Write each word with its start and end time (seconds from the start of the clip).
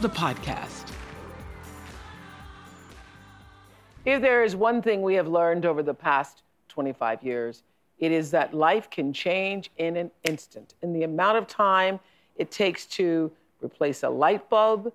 the 0.00 0.08
podcast. 0.08 0.84
If 4.04 4.22
there 4.22 4.44
is 4.44 4.54
one 4.54 4.80
thing 4.80 5.02
we 5.02 5.14
have 5.14 5.26
learned 5.26 5.66
over 5.66 5.82
the 5.82 5.94
past 5.94 6.42
25 6.68 7.22
years, 7.22 7.64
it 7.98 8.12
is 8.12 8.30
that 8.30 8.54
life 8.54 8.88
can 8.90 9.12
change 9.12 9.70
in 9.76 9.96
an 9.96 10.10
instant. 10.22 10.74
In 10.82 10.92
the 10.92 11.02
amount 11.02 11.38
of 11.38 11.48
time 11.48 11.98
it 12.36 12.52
takes 12.52 12.86
to 12.86 13.32
replace 13.60 14.04
a 14.04 14.08
light 14.08 14.48
bulb, 14.48 14.92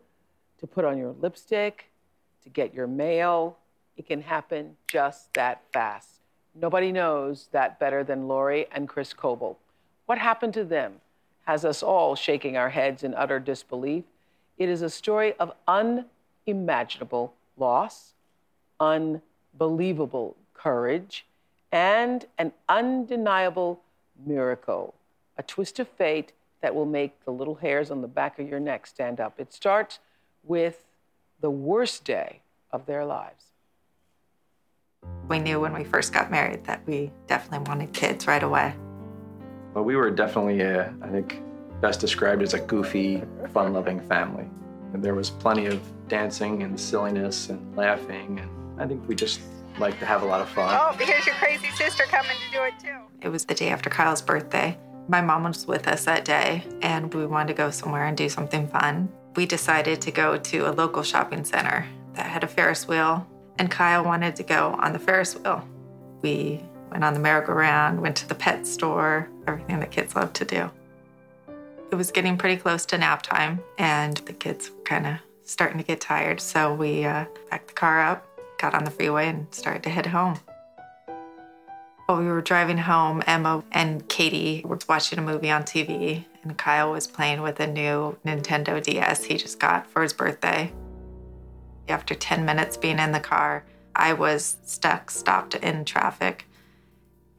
to 0.59 0.67
put 0.67 0.85
on 0.85 0.97
your 0.97 1.13
lipstick, 1.19 1.89
to 2.43 2.49
get 2.49 2.73
your 2.73 2.87
mail, 2.87 3.57
it 3.97 4.07
can 4.07 4.21
happen 4.21 4.77
just 4.87 5.33
that 5.33 5.63
fast. 5.73 6.21
Nobody 6.55 6.93
knows 6.93 7.49
that 7.51 7.77
better 7.77 8.05
than 8.05 8.29
Lori 8.29 8.67
and 8.71 8.87
Chris 8.87 9.13
Coble. 9.13 9.59
What 10.05 10.17
happened 10.17 10.53
to 10.53 10.63
them 10.63 11.01
has 11.45 11.65
us 11.65 11.83
all 11.83 12.15
shaking 12.15 12.55
our 12.55 12.69
heads 12.69 13.03
in 13.03 13.13
utter 13.13 13.39
disbelief. 13.39 14.05
It 14.57 14.69
is 14.69 14.81
a 14.81 14.89
story 14.89 15.33
of 15.39 15.51
unimaginable 15.67 17.33
loss, 17.57 18.13
unbelievable 18.79 20.35
courage, 20.53 21.25
and 21.71 22.25
an 22.37 22.53
undeniable 22.69 23.81
miracle, 24.25 24.93
a 25.37 25.43
twist 25.43 25.79
of 25.79 25.87
fate 25.87 26.33
that 26.61 26.75
will 26.75 26.85
make 26.85 27.25
the 27.25 27.31
little 27.31 27.55
hairs 27.55 27.91
on 27.91 28.01
the 28.01 28.07
back 28.07 28.39
of 28.39 28.47
your 28.47 28.59
neck 28.59 28.87
stand 28.87 29.19
up. 29.19 29.39
It 29.39 29.51
starts 29.51 29.99
with 30.43 30.85
the 31.41 31.49
worst 31.49 32.05
day 32.05 32.39
of 32.71 32.85
their 32.85 33.03
lives. 33.03 33.45
We 35.27 35.39
knew 35.39 35.59
when 35.59 35.73
we 35.73 35.83
first 35.83 36.13
got 36.13 36.31
married 36.31 36.63
that 36.65 36.85
we 36.85 37.11
definitely 37.27 37.67
wanted 37.67 37.91
kids 37.93 38.27
right 38.27 38.43
away. 38.43 38.75
Well, 39.73 39.83
we 39.83 39.95
were 39.95 40.11
definitely—I 40.11 41.05
uh, 41.05 41.11
think, 41.11 41.41
best 41.83 41.99
described 41.99 42.41
as 42.41 42.53
a 42.53 42.59
goofy, 42.59 43.21
fun 43.53 43.73
loving 43.73 43.99
family. 44.07 44.45
And 44.93 45.03
there 45.03 45.13
was 45.13 45.29
plenty 45.29 45.65
of 45.65 45.81
dancing 46.07 46.63
and 46.63 46.79
silliness 46.79 47.49
and 47.49 47.75
laughing, 47.75 48.39
and 48.39 48.81
I 48.81 48.87
think 48.87 49.05
we 49.05 49.15
just 49.15 49.41
like 49.77 49.99
to 49.99 50.05
have 50.05 50.23
a 50.23 50.25
lot 50.25 50.39
of 50.39 50.47
fun. 50.47 50.79
Oh, 50.79 50.95
here's 50.97 51.25
your 51.25 51.35
crazy 51.35 51.67
sister 51.71 52.05
coming 52.05 52.37
to 52.47 52.57
do 52.57 52.63
it 52.63 52.73
too. 52.81 52.99
It 53.21 53.27
was 53.27 53.43
the 53.43 53.53
day 53.53 53.67
after 53.67 53.89
Kyle's 53.89 54.21
birthday. 54.21 54.77
My 55.09 55.19
mom 55.19 55.43
was 55.43 55.67
with 55.67 55.89
us 55.89 56.05
that 56.05 56.23
day, 56.23 56.63
and 56.81 57.13
we 57.13 57.25
wanted 57.25 57.49
to 57.49 57.57
go 57.57 57.69
somewhere 57.69 58.05
and 58.05 58.15
do 58.15 58.29
something 58.29 58.65
fun. 58.69 59.09
We 59.35 59.45
decided 59.45 59.99
to 60.03 60.11
go 60.11 60.37
to 60.37 60.69
a 60.69 60.71
local 60.71 61.03
shopping 61.03 61.43
center 61.43 61.85
that 62.13 62.27
had 62.27 62.45
a 62.45 62.47
Ferris 62.47 62.87
wheel, 62.87 63.27
and 63.59 63.69
Kyle 63.69 64.05
wanted 64.05 64.37
to 64.37 64.43
go 64.43 64.77
on 64.79 64.93
the 64.93 64.99
Ferris 64.99 65.35
wheel. 65.35 65.67
We 66.21 66.63
went 66.91 67.03
on 67.03 67.13
the 67.13 67.19
merry-go-round, 67.19 68.01
went 68.01 68.15
to 68.17 68.29
the 68.29 68.35
pet 68.35 68.65
store, 68.65 69.27
everything 69.47 69.81
that 69.81 69.91
kids 69.91 70.15
love 70.15 70.31
to 70.31 70.45
do. 70.45 70.71
It 71.93 71.95
was 71.95 72.09
getting 72.09 72.39
pretty 72.39 72.59
close 72.59 72.87
to 72.87 72.97
nap 72.97 73.21
time, 73.21 73.61
and 73.77 74.17
the 74.17 74.33
kids 74.33 74.71
were 74.71 74.81
kind 74.81 75.05
of 75.05 75.13
starting 75.43 75.77
to 75.77 75.83
get 75.83 76.01
tired. 76.01 76.41
So 76.41 76.73
we 76.73 77.05
uh, 77.05 77.25
backed 77.51 77.67
the 77.67 77.73
car 77.75 78.01
up, 78.01 78.25
got 78.57 78.73
on 78.73 78.83
the 78.83 78.89
freeway, 78.89 79.27
and 79.27 79.45
started 79.53 79.83
to 79.83 79.91
head 79.91 80.07
home. 80.07 80.39
While 82.07 82.17
we 82.17 82.25
were 82.25 82.41
driving 82.41 82.79
home, 82.79 83.21
Emma 83.27 83.63
and 83.71 84.09
Katie 84.09 84.63
were 84.65 84.79
watching 84.89 85.19
a 85.19 85.21
movie 85.21 85.51
on 85.51 85.65
TV, 85.65 86.25
and 86.41 86.57
Kyle 86.57 86.91
was 86.91 87.05
playing 87.05 87.43
with 87.43 87.59
a 87.59 87.67
new 87.67 88.17
Nintendo 88.25 88.81
DS 88.81 89.25
he 89.25 89.37
just 89.37 89.59
got 89.59 89.85
for 89.85 90.01
his 90.01 90.13
birthday. 90.13 90.73
After 91.87 92.15
10 92.15 92.43
minutes 92.43 92.75
being 92.75 92.97
in 92.97 93.11
the 93.11 93.19
car, 93.19 93.65
I 93.95 94.13
was 94.13 94.57
stuck, 94.65 95.11
stopped 95.11 95.53
in 95.53 95.85
traffic, 95.85 96.47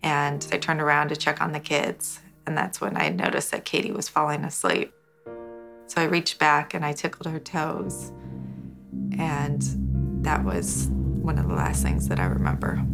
and 0.00 0.46
I 0.52 0.58
turned 0.58 0.80
around 0.80 1.08
to 1.08 1.16
check 1.16 1.40
on 1.40 1.50
the 1.50 1.58
kids. 1.58 2.20
And 2.46 2.56
that's 2.56 2.80
when 2.80 2.96
I 2.96 3.08
noticed 3.08 3.50
that 3.52 3.64
Katie 3.64 3.92
was 3.92 4.08
falling 4.08 4.44
asleep. 4.44 4.92
So 5.86 6.00
I 6.00 6.04
reached 6.04 6.38
back 6.38 6.74
and 6.74 6.84
I 6.84 6.92
tickled 6.92 7.30
her 7.30 7.38
toes. 7.38 8.12
And 9.18 9.62
that 10.24 10.44
was 10.44 10.88
one 10.90 11.38
of 11.38 11.48
the 11.48 11.54
last 11.54 11.82
things 11.82 12.08
that 12.08 12.18
I 12.18 12.26
remember. 12.26 12.84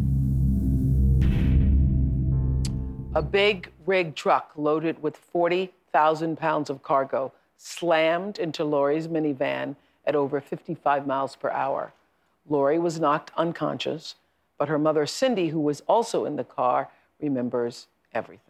A 3.14 3.22
big 3.22 3.72
rig 3.86 4.14
truck 4.14 4.52
loaded 4.56 5.02
with 5.02 5.16
40,000 5.16 6.38
pounds 6.38 6.70
of 6.70 6.82
cargo 6.82 7.32
slammed 7.56 8.38
into 8.38 8.64
Lori's 8.64 9.08
minivan 9.08 9.74
at 10.06 10.14
over 10.14 10.40
55 10.40 11.06
miles 11.06 11.34
per 11.34 11.50
hour. 11.50 11.92
Lori 12.48 12.78
was 12.78 13.00
knocked 13.00 13.32
unconscious, 13.36 14.14
but 14.58 14.68
her 14.68 14.78
mother, 14.78 15.06
Cindy, 15.06 15.48
who 15.48 15.60
was 15.60 15.82
also 15.82 16.24
in 16.24 16.36
the 16.36 16.44
car, 16.44 16.88
remembers 17.20 17.88
everything 18.14 18.49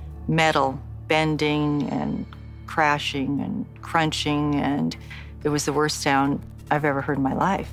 metal 0.27 0.79
bending 1.07 1.89
and 1.89 2.25
crashing 2.67 3.41
and 3.41 3.65
crunching, 3.81 4.55
and 4.55 4.95
it 5.43 5.49
was 5.49 5.65
the 5.65 5.73
worst 5.73 6.01
sound 6.01 6.41
I've 6.69 6.85
ever 6.85 7.01
heard 7.01 7.17
in 7.17 7.23
my 7.23 7.33
life. 7.33 7.69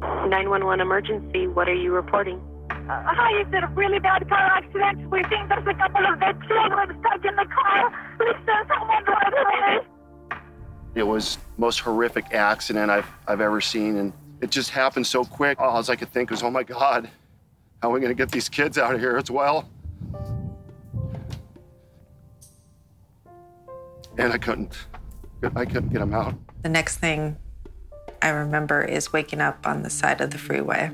911 0.00 0.80
emergency, 0.80 1.46
what 1.46 1.68
are 1.68 1.74
you 1.74 1.92
reporting? 1.92 2.40
Uh, 2.70 3.02
hi, 3.04 3.40
it's 3.40 3.52
a 3.52 3.66
really 3.74 4.00
bad 4.00 4.28
car 4.28 4.38
accident. 4.38 5.08
We 5.10 5.22
think 5.24 5.48
there's 5.48 5.66
a 5.66 5.74
couple 5.74 6.04
of 6.04 6.18
dead 6.18 6.40
children 6.48 6.98
stuck 7.00 7.24
in 7.24 7.36
the 7.36 7.46
car. 7.46 7.92
Please 8.16 8.36
send 8.44 8.68
someone 8.68 9.04
right 9.04 9.32
away. 9.32 10.40
It 10.96 11.04
was 11.04 11.38
most 11.56 11.80
horrific 11.80 12.34
accident 12.34 12.90
I've, 12.90 13.06
I've 13.28 13.40
ever 13.40 13.60
seen, 13.60 13.96
and 13.98 14.12
it 14.40 14.50
just 14.50 14.70
happened 14.70 15.06
so 15.06 15.24
quick. 15.24 15.60
All 15.60 15.88
I 15.88 15.96
could 15.96 16.12
think 16.12 16.30
was, 16.30 16.42
oh 16.42 16.50
my 16.50 16.64
God, 16.64 17.08
how 17.82 17.90
are 17.90 17.92
we 17.92 18.00
going 18.00 18.10
to 18.10 18.20
get 18.20 18.32
these 18.32 18.48
kids 18.48 18.78
out 18.78 18.94
of 18.94 19.00
here 19.00 19.16
as 19.16 19.30
well? 19.30 19.68
And 24.20 24.32
I 24.32 24.38
couldn't. 24.38 24.76
I 25.56 25.64
couldn't 25.64 25.88
get 25.88 26.02
him 26.02 26.12
out. 26.12 26.34
The 26.62 26.68
next 26.68 26.98
thing 26.98 27.36
I 28.20 28.28
remember 28.28 28.82
is 28.82 29.12
waking 29.12 29.40
up 29.40 29.66
on 29.66 29.82
the 29.82 29.90
side 29.90 30.20
of 30.20 30.30
the 30.30 30.38
freeway. 30.38 30.90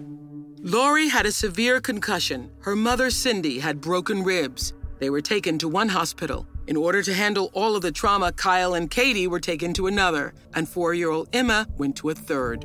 Lori 0.60 1.08
had 1.08 1.26
a 1.26 1.32
severe 1.32 1.80
concussion. 1.80 2.50
Her 2.60 2.76
mother, 2.76 3.10
Cindy, 3.10 3.58
had 3.58 3.80
broken 3.80 4.22
ribs. 4.22 4.72
They 5.00 5.10
were 5.10 5.20
taken 5.20 5.58
to 5.58 5.68
one 5.68 5.88
hospital. 5.88 6.46
In 6.68 6.76
order 6.76 7.02
to 7.02 7.12
handle 7.12 7.50
all 7.52 7.76
of 7.76 7.82
the 7.82 7.92
trauma, 7.92 8.32
Kyle 8.32 8.74
and 8.74 8.90
Katie 8.90 9.26
were 9.26 9.40
taken 9.40 9.72
to 9.74 9.88
another, 9.88 10.32
and 10.54 10.68
four 10.68 10.94
year 10.94 11.10
old 11.10 11.28
Emma 11.32 11.66
went 11.76 11.96
to 11.96 12.10
a 12.10 12.14
third. 12.14 12.64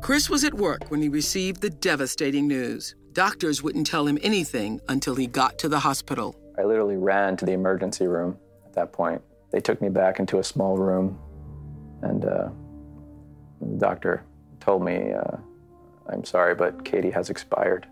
Chris 0.00 0.28
was 0.28 0.44
at 0.44 0.54
work 0.54 0.90
when 0.90 1.00
he 1.00 1.08
received 1.08 1.60
the 1.60 1.70
devastating 1.70 2.46
news. 2.46 2.94
Doctors 3.12 3.62
wouldn't 3.62 3.86
tell 3.86 4.06
him 4.06 4.18
anything 4.22 4.80
until 4.88 5.14
he 5.14 5.26
got 5.26 5.58
to 5.58 5.68
the 5.68 5.80
hospital. 5.80 6.36
I 6.58 6.64
literally 6.64 6.96
ran 6.96 7.36
to 7.38 7.46
the 7.46 7.52
emergency 7.52 8.06
room 8.06 8.38
at 8.66 8.74
that 8.74 8.92
point. 8.92 9.22
They 9.52 9.60
took 9.60 9.82
me 9.82 9.90
back 9.90 10.18
into 10.18 10.38
a 10.38 10.44
small 10.44 10.78
room, 10.78 11.18
and 12.00 12.24
uh, 12.24 12.48
the 13.60 13.76
doctor 13.78 14.24
told 14.60 14.82
me, 14.82 15.12
uh, 15.12 15.36
I'm 16.08 16.24
sorry, 16.24 16.54
but 16.54 16.84
Katie 16.84 17.10
has 17.10 17.28
expired. 17.30 17.86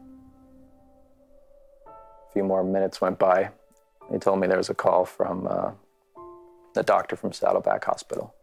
A 1.87 2.33
few 2.33 2.45
more 2.45 2.65
minutes 2.65 3.01
went 3.01 3.19
by. 3.19 3.51
They 4.11 4.19
told 4.19 4.41
me 4.41 4.47
there 4.47 4.57
was 4.57 4.71
a 4.71 4.75
call 4.75 5.05
from 5.05 5.47
uh, 5.49 5.73
the 6.75 6.83
doctor 6.83 7.15
from 7.15 7.33
Saddleback 7.33 7.85
Hospital. 7.85 8.35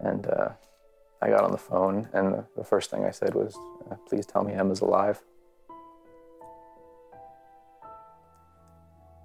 And 0.00 0.26
uh, 0.26 0.50
I 1.22 1.30
got 1.30 1.44
on 1.44 1.52
the 1.52 1.58
phone, 1.58 2.08
and 2.12 2.44
the, 2.56 2.64
first 2.64 2.90
thing 2.90 3.04
I 3.04 3.10
said 3.10 3.34
was, 3.34 3.56
uh, 3.90 3.94
Please 4.06 4.26
tell 4.26 4.44
me 4.44 4.52
Emma's 4.52 4.80
alive. 4.80 5.22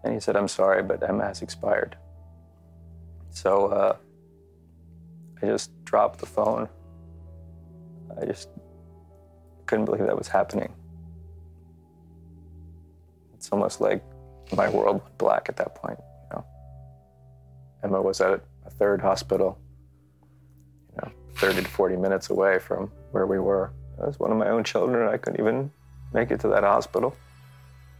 And 0.04 0.14
he 0.14 0.22
said, 0.22 0.38
I'm 0.38 0.48
sorry, 0.48 0.82
but 0.82 1.04
Emma 1.04 1.26
has 1.26 1.42
expired. 1.42 1.98
So 3.32 3.68
uh, 3.68 3.96
I 5.42 5.46
just 5.46 5.72
dropped 5.86 6.20
the 6.20 6.26
phone. 6.26 6.68
I 8.20 8.26
just 8.26 8.50
couldn't 9.66 9.86
believe 9.86 10.06
that 10.06 10.18
was 10.18 10.28
happening. 10.28 10.74
It's 13.34 13.50
almost 13.52 13.80
like 13.80 14.04
my 14.56 14.68
world 14.70 15.02
went 15.02 15.18
black 15.18 15.48
at 15.48 15.58
that 15.58 15.76
point. 15.76 15.98
You 16.00 16.38
know, 16.38 16.46
Emma 17.84 18.02
was 18.02 18.20
at 18.20 18.42
a 18.66 18.70
third 18.70 19.02
hospital, 19.02 19.58
you 20.92 20.98
know, 21.04 21.12
30 21.36 21.64
to 21.64 21.70
40 21.70 21.96
minutes 21.98 22.30
away 22.30 22.60
from 22.60 22.92
where 23.12 23.26
we 23.26 23.40
were. 23.40 23.72
It 24.00 24.06
was 24.06 24.20
one 24.20 24.32
of 24.32 24.38
my 24.38 24.50
own 24.50 24.64
children. 24.64 25.08
I 25.08 25.18
couldn't 25.18 25.40
even 25.40 25.72
make 26.14 26.32
it 26.32 26.40
to 26.42 26.48
that 26.50 26.64
hospital 26.64 27.16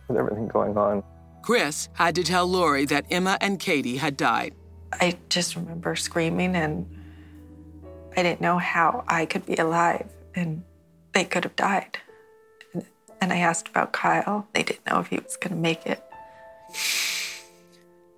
with 0.08 0.18
everything 0.18 0.48
going 0.48 0.78
on. 0.78 1.04
Chris 1.42 1.88
had 1.94 2.16
to 2.16 2.24
tell 2.24 2.48
Lori 2.48 2.86
that 2.86 3.06
Emma 3.10 3.38
and 3.40 3.60
Katie 3.60 3.98
had 3.98 4.18
died. 4.18 4.54
I 5.02 5.18
just 5.30 5.56
remember 5.56 5.96
screaming, 5.96 6.56
and 6.56 6.86
I 8.18 8.24
didn't 8.24 8.42
know 8.42 8.58
how 8.58 9.04
I 9.08 9.26
could 9.26 9.46
be 9.46 9.56
alive 9.56 10.10
and 10.36 10.64
they 11.14 11.24
could 11.24 11.44
have 11.44 11.56
died. 11.56 12.00
And 13.22 13.34
I 13.34 13.38
asked 13.38 13.68
about 13.68 13.92
Kyle. 13.92 14.48
They 14.54 14.64
didn't 14.64 14.86
know 14.86 15.00
if 15.00 15.08
he 15.08 15.18
was 15.18 15.38
going 15.38 15.56
to 15.56 15.62
make 15.62 15.86
it. 15.86 16.04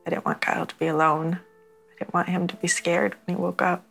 I 0.06 0.10
didn't 0.10 0.26
want 0.26 0.42
Kyle 0.42 0.66
to 0.66 0.76
be 0.76 0.88
alone. 0.88 1.40
I 1.92 2.00
didn't 2.00 2.14
want 2.14 2.30
him 2.30 2.48
to 2.48 2.56
be 2.56 2.68
scared 2.68 3.16
when 3.26 3.38
he 3.38 3.42
woke 3.42 3.62
up. 3.62 3.84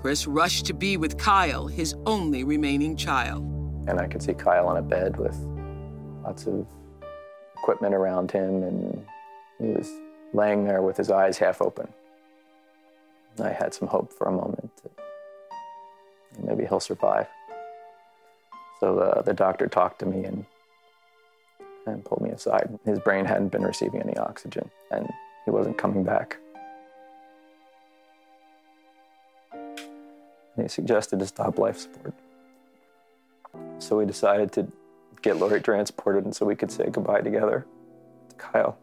Chris 0.00 0.26
rushed 0.26 0.66
to 0.66 0.74
be 0.74 0.96
with 0.96 1.18
Kyle, 1.18 1.66
his 1.66 1.94
only 2.06 2.42
remaining 2.42 2.96
child. 2.96 3.44
And 3.86 4.00
I 4.00 4.06
could 4.06 4.22
see 4.22 4.34
Kyle 4.34 4.66
on 4.66 4.76
a 4.76 4.82
bed 4.82 5.16
with 5.16 5.36
lots 6.24 6.46
of 6.46 6.66
equipment 7.58 7.94
around 7.94 8.30
him, 8.30 8.62
and 8.62 9.06
he 9.58 9.66
was 9.68 9.90
laying 10.32 10.64
there 10.64 10.82
with 10.82 10.96
his 10.96 11.10
eyes 11.10 11.38
half 11.38 11.60
open. 11.60 11.88
I 13.42 13.50
had 13.50 13.74
some 13.74 13.88
hope 13.88 14.12
for 14.12 14.26
a 14.26 14.32
moment 14.32 14.70
that 14.82 14.92
maybe 16.42 16.66
he'll 16.66 16.80
survive. 16.80 17.26
So 18.80 18.98
uh, 18.98 19.22
the 19.22 19.34
doctor 19.34 19.66
talked 19.66 19.98
to 20.00 20.06
me 20.06 20.24
and, 20.24 20.44
and 21.86 22.04
pulled 22.04 22.22
me 22.22 22.30
aside. 22.30 22.78
His 22.84 22.98
brain 22.98 23.24
hadn't 23.24 23.48
been 23.48 23.62
receiving 23.62 24.02
any 24.02 24.16
oxygen, 24.16 24.70
and 24.90 25.08
he 25.44 25.50
wasn't 25.50 25.78
coming 25.78 26.02
back. 26.02 26.38
And 29.52 30.62
he 30.62 30.68
suggested 30.68 31.18
to 31.18 31.26
stop 31.26 31.58
life 31.58 31.78
support. 31.78 32.14
So 33.78 33.96
we 33.96 34.06
decided 34.06 34.52
to 34.52 34.70
get 35.22 35.36
Lori 35.36 35.60
transported 35.60 36.24
and 36.24 36.34
so 36.34 36.46
we 36.46 36.56
could 36.56 36.70
say 36.70 36.88
goodbye 36.90 37.20
together 37.20 37.66
to 38.28 38.36
Kyle. 38.36 38.78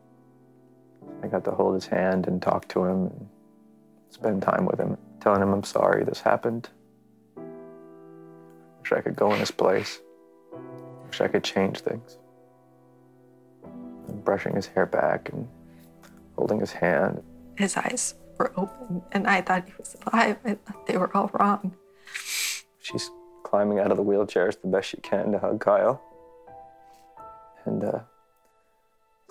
I 1.23 1.27
got 1.27 1.43
to 1.45 1.51
hold 1.51 1.75
his 1.75 1.87
hand 1.87 2.27
and 2.27 2.41
talk 2.41 2.67
to 2.69 2.83
him 2.85 3.07
and 3.07 3.29
spend 4.09 4.41
time 4.41 4.65
with 4.65 4.79
him, 4.79 4.97
telling 5.19 5.41
him 5.41 5.53
I'm 5.53 5.63
sorry 5.63 6.03
this 6.03 6.21
happened. 6.21 6.69
Wish 8.81 8.91
I 8.91 9.01
could 9.01 9.15
go 9.15 9.33
in 9.33 9.39
his 9.39 9.51
place. 9.51 9.99
Wish 11.07 11.21
I 11.21 11.27
could 11.27 11.43
change 11.43 11.79
things. 11.79 12.17
And 14.07 14.23
brushing 14.23 14.55
his 14.55 14.67
hair 14.67 14.85
back 14.85 15.29
and 15.33 15.47
holding 16.35 16.59
his 16.59 16.71
hand. 16.71 17.21
His 17.55 17.75
eyes 17.75 18.13
were 18.37 18.53
open, 18.55 19.01
and 19.11 19.27
I 19.27 19.41
thought 19.41 19.65
he 19.65 19.73
was 19.77 19.95
alive. 20.05 20.37
I 20.45 20.53
thought 20.53 20.85
they 20.85 20.97
were 20.97 21.15
all 21.15 21.29
wrong. 21.33 21.75
She's 22.79 23.09
climbing 23.43 23.79
out 23.79 23.91
of 23.91 23.97
the 23.97 24.03
wheelchair 24.03 24.47
as 24.47 24.57
the 24.57 24.67
best 24.67 24.89
she 24.89 24.97
can 24.97 25.31
to 25.31 25.39
hug 25.39 25.59
Kyle. 25.59 26.01
And 27.65 27.83
uh, 27.83 27.99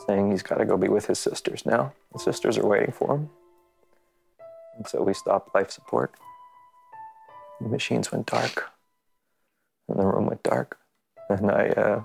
saying 0.06 0.30
he's 0.30 0.42
got 0.42 0.56
to 0.56 0.64
go 0.64 0.76
be 0.76 0.88
with 0.88 1.06
his 1.06 1.18
sisters 1.18 1.66
now. 1.66 1.92
The 2.12 2.18
sisters 2.18 2.58
are 2.58 2.66
waiting 2.66 2.92
for 2.92 3.16
him. 3.16 3.30
And 4.76 4.86
so 4.86 5.02
we 5.02 5.14
stopped 5.14 5.54
life 5.54 5.70
support. 5.70 6.14
The 7.60 7.68
machines 7.68 8.12
went 8.12 8.26
dark, 8.26 8.70
and 9.88 9.98
the 9.98 10.06
room 10.06 10.26
went 10.26 10.42
dark. 10.42 10.78
And 11.28 11.50
I, 11.50 11.68
uh, 11.70 12.02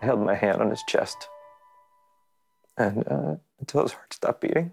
held 0.00 0.20
my 0.20 0.34
hand 0.34 0.60
on 0.60 0.70
his 0.70 0.82
chest, 0.88 1.28
and 2.76 3.06
uh, 3.08 3.36
until 3.58 3.82
his 3.82 3.92
heart 3.92 4.12
stopped 4.12 4.40
beating. 4.40 4.72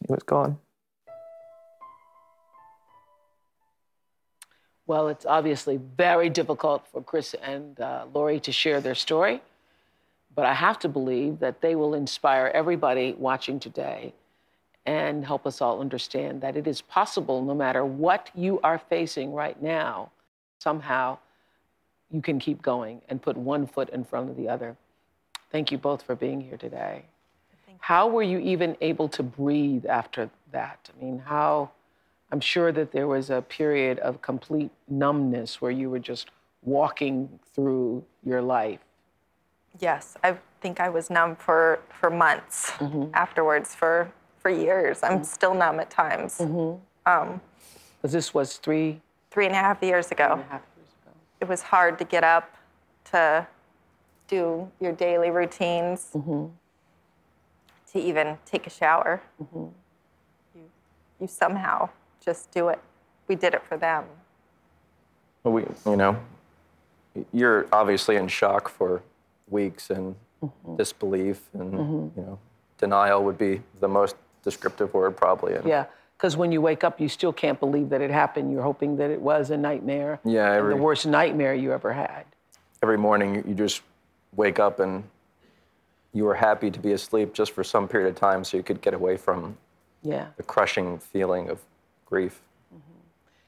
He 0.00 0.06
was 0.08 0.22
gone. 0.24 0.58
Well, 4.86 5.08
it's 5.08 5.24
obviously 5.24 5.78
very 5.96 6.28
difficult 6.28 6.86
for 6.88 7.02
Chris 7.02 7.34
and 7.34 7.78
uh, 7.80 8.06
Lori 8.12 8.40
to 8.40 8.52
share 8.52 8.80
their 8.80 8.94
story, 8.94 9.40
but 10.34 10.44
I 10.44 10.54
have 10.54 10.78
to 10.80 10.88
believe 10.88 11.38
that 11.38 11.60
they 11.60 11.74
will 11.74 11.94
inspire 11.94 12.50
everybody 12.52 13.14
watching 13.18 13.60
today 13.60 14.12
and 14.84 15.24
help 15.24 15.46
us 15.46 15.60
all 15.60 15.80
understand 15.80 16.40
that 16.40 16.56
it 16.56 16.66
is 16.66 16.80
possible, 16.80 17.42
no 17.42 17.54
matter 17.54 17.84
what 17.84 18.30
you 18.34 18.58
are 18.64 18.78
facing 18.78 19.32
right 19.32 19.60
now, 19.62 20.10
somehow 20.58 21.18
you 22.10 22.20
can 22.20 22.38
keep 22.38 22.60
going 22.60 23.00
and 23.08 23.22
put 23.22 23.36
one 23.36 23.66
foot 23.66 23.88
in 23.90 24.04
front 24.04 24.28
of 24.28 24.36
the 24.36 24.48
other. 24.48 24.76
Thank 25.50 25.70
you 25.70 25.78
both 25.78 26.02
for 26.02 26.16
being 26.16 26.40
here 26.40 26.56
today. 26.56 27.04
How 27.78 28.08
were 28.08 28.22
you 28.22 28.38
even 28.38 28.76
able 28.80 29.08
to 29.10 29.22
breathe 29.22 29.86
after 29.86 30.30
that? 30.52 30.90
I 30.90 31.04
mean, 31.04 31.18
how? 31.18 31.70
I'm 32.32 32.40
sure 32.40 32.72
that 32.72 32.92
there 32.92 33.06
was 33.06 33.28
a 33.28 33.42
period 33.42 33.98
of 33.98 34.22
complete 34.22 34.70
numbness 34.88 35.60
where 35.60 35.70
you 35.70 35.90
were 35.90 35.98
just 35.98 36.30
walking 36.62 37.38
through 37.54 38.04
your 38.24 38.40
life. 38.40 38.80
Yes, 39.78 40.16
I 40.24 40.38
think 40.62 40.80
I 40.80 40.88
was 40.88 41.10
numb 41.10 41.36
for, 41.36 41.80
for 42.00 42.08
months 42.08 42.70
mm-hmm. 42.72 43.10
afterwards, 43.12 43.74
for, 43.74 44.10
for 44.38 44.48
years. 44.48 45.02
I'm 45.02 45.16
mm-hmm. 45.16 45.24
still 45.24 45.52
numb 45.52 45.78
at 45.78 45.90
times. 45.90 46.38
Mm-hmm. 46.38 47.10
Um, 47.10 47.40
this 48.00 48.32
was 48.32 48.56
three, 48.56 49.02
three 49.30 49.44
and 49.44 49.54
a 49.54 49.58
half 49.58 49.82
years 49.82 50.10
ago. 50.10 50.30
and 50.32 50.40
a 50.40 50.44
half 50.44 50.62
years 50.76 50.88
ago. 51.02 51.12
It 51.42 51.48
was 51.48 51.60
hard 51.60 51.98
to 51.98 52.04
get 52.04 52.24
up 52.24 52.56
to 53.10 53.46
do 54.26 54.70
your 54.80 54.92
daily 54.92 55.30
routines, 55.30 56.08
to 56.12 56.50
even 57.94 58.38
take 58.46 58.66
a 58.66 58.70
shower. 58.70 59.22
You, 59.52 59.74
you 61.20 61.26
somehow 61.26 61.90
just 62.24 62.50
do 62.50 62.68
it. 62.68 62.80
We 63.28 63.34
did 63.34 63.54
it 63.54 63.62
for 63.64 63.76
them. 63.76 64.04
Well, 65.42 65.54
we, 65.54 65.64
you 65.86 65.96
know, 65.96 66.16
you're 67.32 67.66
obviously 67.72 68.16
in 68.16 68.28
shock 68.28 68.68
for 68.68 69.02
weeks 69.48 69.90
and 69.90 70.14
mm-hmm. 70.42 70.76
disbelief 70.76 71.40
and, 71.52 71.72
mm-hmm. 71.72 72.20
you 72.20 72.26
know, 72.26 72.38
denial 72.78 73.24
would 73.24 73.38
be 73.38 73.62
the 73.80 73.88
most 73.88 74.16
descriptive 74.42 74.92
word 74.94 75.16
probably. 75.16 75.54
And 75.54 75.66
Yeah, 75.66 75.86
because 76.16 76.36
when 76.36 76.52
you 76.52 76.60
wake 76.60 76.84
up, 76.84 77.00
you 77.00 77.08
still 77.08 77.32
can't 77.32 77.58
believe 77.58 77.88
that 77.90 78.00
it 78.00 78.10
happened. 78.10 78.52
You're 78.52 78.62
hoping 78.62 78.96
that 78.96 79.10
it 79.10 79.20
was 79.20 79.50
a 79.50 79.56
nightmare. 79.56 80.20
Yeah, 80.24 80.52
every- 80.52 80.74
the 80.74 80.80
worst 80.80 81.06
nightmare 81.06 81.54
you 81.54 81.72
ever 81.72 81.92
had. 81.92 82.24
every 82.82 82.98
morning 82.98 83.36
you- 83.36 83.44
you 83.46 83.54
just 83.54 83.80
wake 84.34 84.58
up 84.58 84.80
and 84.80 85.04
you 86.12 86.24
were 86.24 86.34
happy 86.34 86.68
to 86.68 86.80
be 86.80 86.92
asleep 86.92 87.32
just 87.32 87.52
for 87.52 87.62
some 87.62 87.86
period 87.86 88.08
of 88.08 88.16
time 88.16 88.42
so 88.42 88.56
you 88.56 88.62
could 88.64 88.80
get 88.80 88.92
away 88.92 89.16
from 89.16 89.56
Yeah. 90.02 90.26
the 90.36 90.42
crushing 90.42 90.98
feeling 90.98 91.48
of 91.48 91.60
grief. 92.12 92.42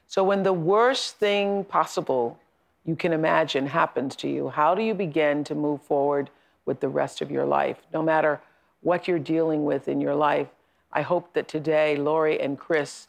So 0.07 0.23
when 0.23 0.41
the 0.41 0.53
worst 0.53 1.17
thing 1.17 1.65
possible 1.65 2.39
you 2.83 2.95
can 2.95 3.13
imagine 3.13 3.67
happens 3.67 4.15
to 4.17 4.27
you, 4.27 4.49
how 4.49 4.73
do 4.73 4.81
you 4.81 4.95
begin 4.95 5.43
to 5.43 5.53
move 5.53 5.83
forward 5.83 6.31
with 6.65 6.79
the 6.79 6.89
rest 6.89 7.21
of 7.21 7.29
your 7.29 7.45
life? 7.45 7.77
No 7.93 8.01
matter 8.01 8.41
what 8.81 9.07
you're 9.07 9.19
dealing 9.19 9.65
with 9.65 9.87
in 9.87 10.01
your 10.01 10.15
life, 10.15 10.47
I 10.91 11.03
hope 11.03 11.33
that 11.33 11.47
today 11.47 11.95
Lori 11.95 12.39
and 12.41 12.57
Chris's 12.57 13.07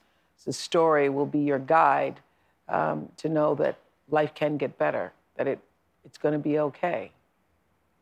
story 0.50 1.08
will 1.08 1.30
be 1.38 1.38
your 1.38 1.58
guide 1.58 2.20
um, 2.68 3.08
to 3.16 3.28
know 3.30 3.54
that 3.54 3.78
life 4.10 4.34
can 4.34 4.58
get 4.58 4.76
better, 4.76 5.12
that 5.36 5.46
it, 5.46 5.58
it's 6.04 6.18
going 6.18 6.32
to 6.32 6.44
be 6.50 6.58
okay. 6.58 7.12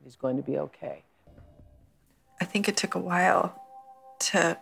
It's 0.05 0.17
going 0.17 0.37
to 0.37 0.43
be 0.43 0.59
okay. 0.59 1.03
I 2.41 2.45
think 2.45 2.69
it 2.69 2.77
took 2.77 2.97
a 2.97 3.05
while 3.13 3.63
to 4.31 4.59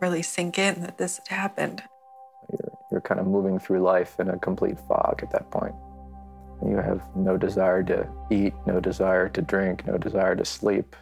really 0.00 0.22
sink 0.22 0.58
in 0.58 0.82
that 0.82 0.98
this 0.98 1.18
had 1.18 1.34
happened. 1.34 1.82
Kind 3.08 3.20
of 3.20 3.26
moving 3.26 3.58
through 3.58 3.80
life 3.80 4.20
in 4.20 4.28
a 4.28 4.38
complete 4.38 4.78
fog 4.86 5.20
at 5.22 5.30
that 5.30 5.50
point. 5.50 5.74
You 6.62 6.76
have 6.76 7.00
no 7.16 7.38
desire 7.38 7.82
to 7.84 8.06
eat, 8.30 8.52
no 8.66 8.80
desire 8.80 9.30
to 9.30 9.40
drink, 9.40 9.86
no 9.86 9.96
desire 9.96 10.36
to 10.36 10.44
sleep. 10.44 10.94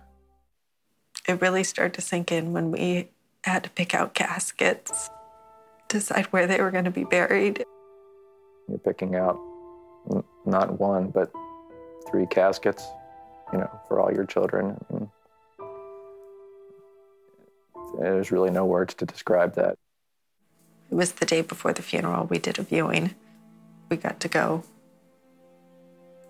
It 1.27 1.41
really 1.41 1.65
started 1.65 1.95
to 1.95 2.01
sink 2.01 2.31
in 2.31 2.53
when 2.53 2.71
we 2.71 3.09
had 3.43 3.65
to 3.65 3.71
pick 3.71 3.93
out 3.93 4.15
caskets, 4.15 5.11
decide 5.89 6.27
where 6.27 6.47
they 6.47 6.61
were 6.61 6.71
going 6.71 6.85
to 6.85 6.93
be 6.93 7.03
buried. 7.03 7.65
You're 8.69 8.79
picking 8.79 9.17
out 9.17 9.41
not 10.45 10.79
one, 10.79 11.09
but 11.09 11.33
three 12.09 12.27
caskets, 12.27 12.87
you 13.53 13.59
know, 13.59 13.81
for 13.89 13.99
all 13.99 14.13
your 14.13 14.27
children. 14.27 14.77
And 14.91 15.09
there's 17.99 18.31
really 18.31 18.51
no 18.51 18.65
words 18.65 18.95
to 18.95 19.07
describe 19.07 19.57
that. 19.57 19.77
It 20.91 20.95
was 20.95 21.13
the 21.13 21.27
day 21.27 21.43
before 21.43 21.73
the 21.73 21.83
funeral. 21.83 22.27
We 22.27 22.39
did 22.39 22.59
a 22.59 22.63
viewing. 22.63 23.15
We 23.91 23.97
got 23.97 24.21
to 24.21 24.29
go 24.29 24.65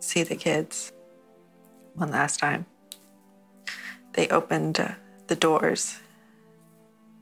see 0.01 0.23
the 0.23 0.37
kids 0.37 0.93
one 1.95 2.11
last 2.11 2.39
time. 2.39 2.67
They 4.13 4.29
opened 4.29 4.81
uh, 4.81 4.93
the 5.27 5.37
doors, 5.37 5.99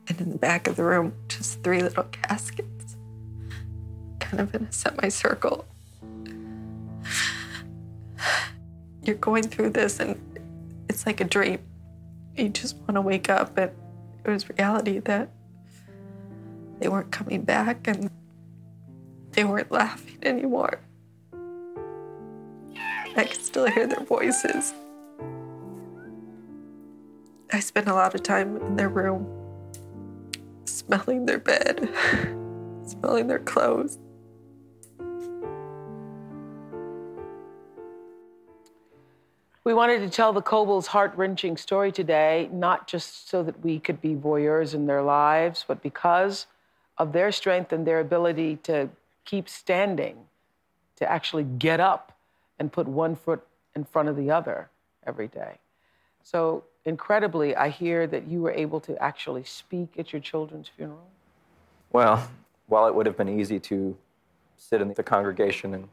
and 0.07 0.19
in 0.21 0.31
the 0.31 0.37
back 0.37 0.67
of 0.67 0.75
the 0.75 0.83
room, 0.83 1.13
just 1.27 1.61
three 1.63 1.81
little 1.81 2.05
caskets, 2.05 2.95
kind 4.19 4.39
of 4.39 4.55
in 4.55 4.63
a 4.63 4.71
semicircle. 4.71 5.65
You're 9.03 9.15
going 9.15 9.43
through 9.43 9.71
this, 9.71 9.99
and 9.99 10.19
it's 10.89 11.05
like 11.05 11.19
a 11.21 11.25
dream. 11.25 11.59
You 12.35 12.49
just 12.49 12.77
want 12.77 12.95
to 12.95 13.01
wake 13.01 13.29
up, 13.29 13.57
and 13.57 13.71
it 14.23 14.29
was 14.29 14.49
reality 14.49 14.99
that 14.99 15.29
they 16.79 16.87
weren't 16.87 17.11
coming 17.11 17.43
back 17.43 17.87
and 17.87 18.09
they 19.31 19.43
weren't 19.43 19.71
laughing 19.71 20.17
anymore. 20.23 20.79
I 23.17 23.23
can 23.23 23.39
still 23.39 23.65
hear 23.65 23.87
their 23.87 24.03
voices. 24.03 24.73
I 27.51 27.59
spent 27.59 27.87
a 27.87 27.93
lot 27.93 28.13
of 28.15 28.23
time 28.23 28.57
in 28.57 28.75
their 28.75 28.89
room, 28.89 29.25
smelling 30.65 31.25
their 31.25 31.39
bed, 31.39 31.89
smelling 32.85 33.27
their 33.27 33.39
clothes. 33.39 33.97
We 39.63 39.73
wanted 39.73 39.99
to 39.99 40.09
tell 40.09 40.31
the 40.31 40.43
Cobles' 40.43 40.85
heart 40.85 41.13
wrenching 41.15 41.57
story 41.57 41.91
today, 41.91 42.49
not 42.51 42.87
just 42.87 43.29
so 43.29 43.41
that 43.43 43.63
we 43.63 43.79
could 43.79 43.99
be 43.99 44.13
voyeurs 44.13 44.75
in 44.75 44.85
their 44.85 45.01
lives, 45.01 45.65
but 45.67 45.81
because 45.81 46.45
of 46.97 47.11
their 47.13 47.31
strength 47.31 47.71
and 47.73 47.85
their 47.85 47.99
ability 47.99 48.57
to 48.57 48.89
keep 49.25 49.49
standing, 49.49 50.17
to 50.95 51.09
actually 51.09 51.43
get 51.43 51.79
up 51.79 52.17
and 52.59 52.71
put 52.71 52.87
one 52.87 53.15
foot 53.15 53.45
in 53.75 53.83
front 53.83 54.07
of 54.07 54.15
the 54.15 54.31
other 54.31 54.69
every 55.05 55.27
day. 55.27 55.59
So, 56.23 56.63
incredibly, 56.85 57.55
I 57.55 57.69
hear 57.69 58.07
that 58.07 58.27
you 58.27 58.41
were 58.41 58.51
able 58.51 58.79
to 58.81 59.01
actually 59.01 59.43
speak 59.43 59.89
at 59.97 60.13
your 60.13 60.21
children's 60.21 60.69
funeral. 60.69 61.07
Well, 61.91 62.29
while 62.67 62.87
it 62.87 62.95
would 62.95 63.05
have 63.05 63.17
been 63.17 63.39
easy 63.39 63.59
to 63.59 63.97
sit 64.57 64.81
in 64.81 64.93
the 64.93 65.03
congregation 65.03 65.73
and 65.73 65.89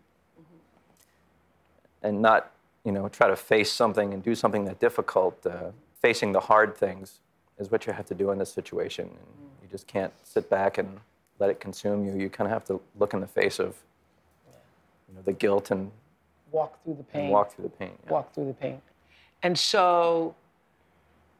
and 2.02 2.20
not, 2.20 2.50
you 2.84 2.90
know, 2.90 3.08
try 3.08 3.28
to 3.28 3.36
face 3.36 3.70
something 3.70 4.12
and 4.12 4.22
do 4.22 4.34
something 4.34 4.64
that 4.64 4.80
difficult, 4.80 5.46
uh, 5.46 5.70
facing 6.00 6.32
the 6.32 6.40
hard 6.40 6.76
things 6.76 7.20
is 7.58 7.70
what 7.70 7.86
you 7.86 7.92
have 7.92 8.06
to 8.06 8.14
do 8.14 8.32
in 8.32 8.38
this 8.38 8.52
situation. 8.52 9.04
And 9.06 9.50
just 9.72 9.86
can't 9.88 10.12
sit 10.22 10.48
back 10.48 10.78
and 10.78 11.00
let 11.40 11.50
it 11.50 11.58
consume 11.58 12.06
you. 12.06 12.14
You 12.14 12.30
kind 12.30 12.46
of 12.46 12.52
have 12.52 12.64
to 12.66 12.80
look 12.98 13.14
in 13.14 13.20
the 13.20 13.26
face 13.26 13.58
of, 13.58 13.74
you 15.08 15.14
know, 15.16 15.22
the 15.24 15.32
guilt 15.32 15.72
and, 15.72 15.90
Walk 16.52 16.84
through 16.84 16.96
the 16.96 17.02
pain. 17.04 17.30
walk 17.30 17.54
through 17.54 17.64
the 17.64 17.70
pain. 17.70 17.92
yeah. 18.04 18.12
walk 18.12 18.34
through 18.34 18.46
the 18.46 18.52
pain. 18.52 18.82
And 19.42 19.58
so 19.58 20.34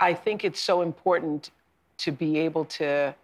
I 0.01 0.15
think 0.15 0.43
it's 0.43 0.59
so 0.59 0.81
important 0.81 1.51
to 1.99 2.11
be 2.11 2.39
able 2.39 2.65
to 2.65 3.15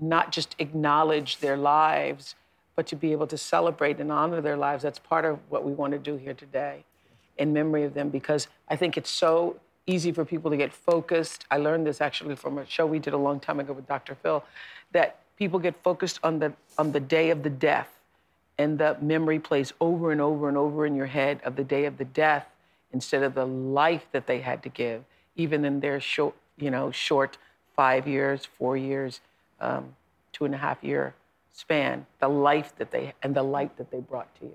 not 0.00 0.30
just 0.30 0.54
acknowledge 0.60 1.38
their 1.38 1.56
lives, 1.56 2.36
but 2.76 2.86
to 2.86 2.94
be 2.94 3.10
able 3.10 3.26
to 3.26 3.36
celebrate 3.36 3.98
and 3.98 4.12
honor 4.12 4.40
their 4.40 4.56
lives. 4.56 4.84
That's 4.84 5.00
part 5.00 5.24
of 5.24 5.40
what 5.48 5.64
we 5.64 5.72
want 5.72 5.92
to 5.92 5.98
do 5.98 6.16
here 6.16 6.34
today 6.34 6.84
in 7.36 7.52
memory 7.52 7.82
of 7.82 7.94
them 7.94 8.08
because 8.08 8.46
I 8.68 8.76
think 8.76 8.96
it's 8.96 9.10
so 9.10 9.56
easy 9.86 10.12
for 10.12 10.24
people 10.24 10.50
to 10.50 10.56
get 10.56 10.72
focused. 10.72 11.44
I 11.50 11.58
learned 11.58 11.86
this 11.86 12.00
actually 12.00 12.36
from 12.36 12.58
a 12.58 12.66
show 12.66 12.86
we 12.86 12.98
did 12.98 13.12
a 13.12 13.18
long 13.18 13.40
time 13.40 13.60
ago 13.60 13.72
with 13.72 13.86
Dr. 13.86 14.14
Phil 14.14 14.44
that 14.92 15.18
people 15.36 15.58
get 15.58 15.74
focused 15.82 16.20
on 16.22 16.38
the 16.38 16.52
on 16.78 16.92
the 16.92 17.00
day 17.00 17.30
of 17.30 17.42
the 17.42 17.50
death 17.50 17.88
and 18.58 18.78
the 18.78 18.96
memory 19.00 19.38
plays 19.38 19.72
over 19.80 20.12
and 20.12 20.20
over 20.20 20.48
and 20.48 20.56
over 20.56 20.86
in 20.86 20.94
your 20.94 21.06
head 21.06 21.40
of 21.44 21.56
the 21.56 21.64
day 21.64 21.84
of 21.84 21.98
the 21.98 22.04
death 22.04 22.46
instead 22.92 23.22
of 23.22 23.34
the 23.34 23.46
life 23.46 24.06
that 24.12 24.26
they 24.26 24.40
had 24.40 24.62
to 24.62 24.68
give, 24.68 25.02
even 25.36 25.64
in 25.64 25.80
their 25.80 25.98
short, 25.98 26.34
you 26.58 26.70
know, 26.70 26.90
short 26.90 27.38
five 27.74 28.06
years, 28.06 28.46
four 28.58 28.76
years, 28.76 29.20
um, 29.60 29.96
two 30.32 30.44
and 30.44 30.54
a 30.54 30.58
half 30.58 30.82
year 30.84 31.14
span, 31.52 32.06
the 32.18 32.28
life 32.28 32.74
that 32.76 32.90
they 32.90 33.12
and 33.22 33.34
the 33.34 33.42
light 33.42 33.76
that 33.76 33.90
they 33.90 34.00
brought 34.00 34.34
to 34.36 34.46
you. 34.46 34.54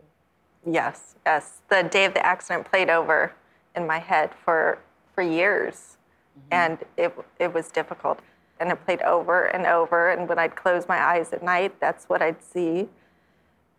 Yes, 0.66 1.16
yes. 1.26 1.62
The 1.70 1.84
day 1.84 2.06
of 2.06 2.14
the 2.14 2.26
accident 2.26 2.70
played 2.70 2.90
over 2.90 3.34
in 3.76 3.88
my 3.88 4.00
head 4.00 4.32
for 4.44 4.80
for 5.18 5.24
years, 5.24 5.98
mm-hmm. 6.38 6.48
and 6.52 6.78
it 6.96 7.12
it 7.40 7.52
was 7.52 7.72
difficult. 7.72 8.20
And 8.60 8.72
it 8.72 8.86
played 8.86 9.02
over 9.02 9.46
and 9.46 9.66
over. 9.66 10.10
And 10.12 10.30
when 10.30 10.38
I'd 10.38 10.56
close 10.56 10.88
my 10.88 11.00
eyes 11.00 11.34
at 11.34 11.42
night, 11.44 11.80
that's 11.80 12.06
what 12.06 12.22
I'd 12.22 12.44
see. 12.44 12.88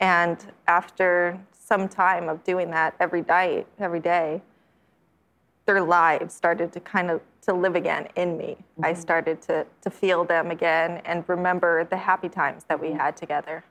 And 0.00 0.52
after 0.66 1.38
some 1.52 1.88
time 1.88 2.28
of 2.28 2.42
doing 2.44 2.70
that 2.70 2.94
every 2.98 3.22
night, 3.22 3.66
every 3.78 4.00
day, 4.00 4.40
their 5.66 5.80
lives 5.80 6.34
started 6.34 6.72
to 6.72 6.80
kind 6.80 7.08
of 7.10 7.20
to 7.42 7.52
live 7.52 7.76
again 7.76 8.08
in 8.16 8.36
me. 8.36 8.56
I 8.82 8.92
mm-hmm. 8.92 9.00
started 9.00 9.40
to 9.42 9.64
to 9.84 9.90
feel 9.90 10.24
them 10.24 10.50
again 10.50 11.02
and 11.04 11.24
remember 11.28 11.84
the 11.84 11.98
happy 11.98 12.28
times 12.28 12.64
that 12.68 12.80
we 12.80 12.88
mm-hmm. 12.88 12.98
had 12.98 13.16
together. 13.16 13.64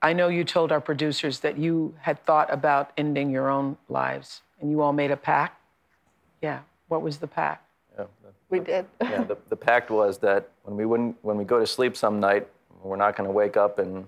I 0.00 0.14
know 0.14 0.28
you 0.28 0.44
told 0.44 0.72
our 0.72 0.80
producers 0.80 1.40
that 1.40 1.58
you 1.58 1.94
had 2.00 2.22
thought 2.24 2.50
about 2.50 2.92
ending 2.96 3.28
your 3.30 3.50
own 3.50 3.76
lives 3.90 4.40
and 4.58 4.70
you 4.70 4.80
all 4.80 4.94
made 4.94 5.10
a 5.10 5.16
pact. 5.16 5.60
Yeah. 6.40 6.60
What 6.94 7.02
was 7.02 7.18
the 7.18 7.26
pact? 7.26 7.66
Yeah, 7.98 8.04
We 8.50 8.60
did. 8.60 8.86
yeah, 9.02 9.24
the, 9.24 9.36
the 9.48 9.56
pact 9.56 9.90
was 9.90 10.18
that 10.18 10.48
when 10.62 10.76
we 10.76 10.86
wouldn't, 10.86 11.16
when 11.22 11.36
we 11.36 11.42
go 11.42 11.58
to 11.58 11.66
sleep 11.66 11.96
some 11.96 12.20
night, 12.20 12.46
we're 12.84 12.94
not 12.94 13.16
going 13.16 13.26
to 13.26 13.32
wake 13.32 13.56
up 13.56 13.80
and 13.80 14.06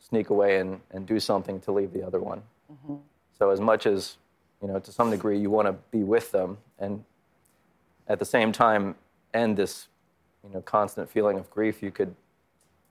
sneak 0.00 0.30
away 0.30 0.58
and, 0.58 0.80
and 0.90 1.06
do 1.06 1.20
something 1.20 1.60
to 1.60 1.70
leave 1.70 1.92
the 1.92 2.04
other 2.04 2.18
one. 2.18 2.42
Mm-hmm. 2.72 2.96
So 3.38 3.50
as 3.50 3.60
much 3.60 3.86
as, 3.86 4.16
you 4.60 4.66
know, 4.66 4.80
to 4.80 4.90
some 4.90 5.08
degree 5.12 5.38
you 5.38 5.50
want 5.50 5.68
to 5.68 5.74
be 5.92 6.02
with 6.02 6.32
them 6.32 6.58
and 6.80 7.04
at 8.08 8.18
the 8.18 8.24
same 8.24 8.50
time 8.50 8.96
end 9.32 9.56
this, 9.56 9.86
you 10.42 10.52
know, 10.52 10.62
constant 10.62 11.08
feeling 11.08 11.38
of 11.38 11.48
grief, 11.48 11.80
you 11.80 11.92
could 11.92 12.12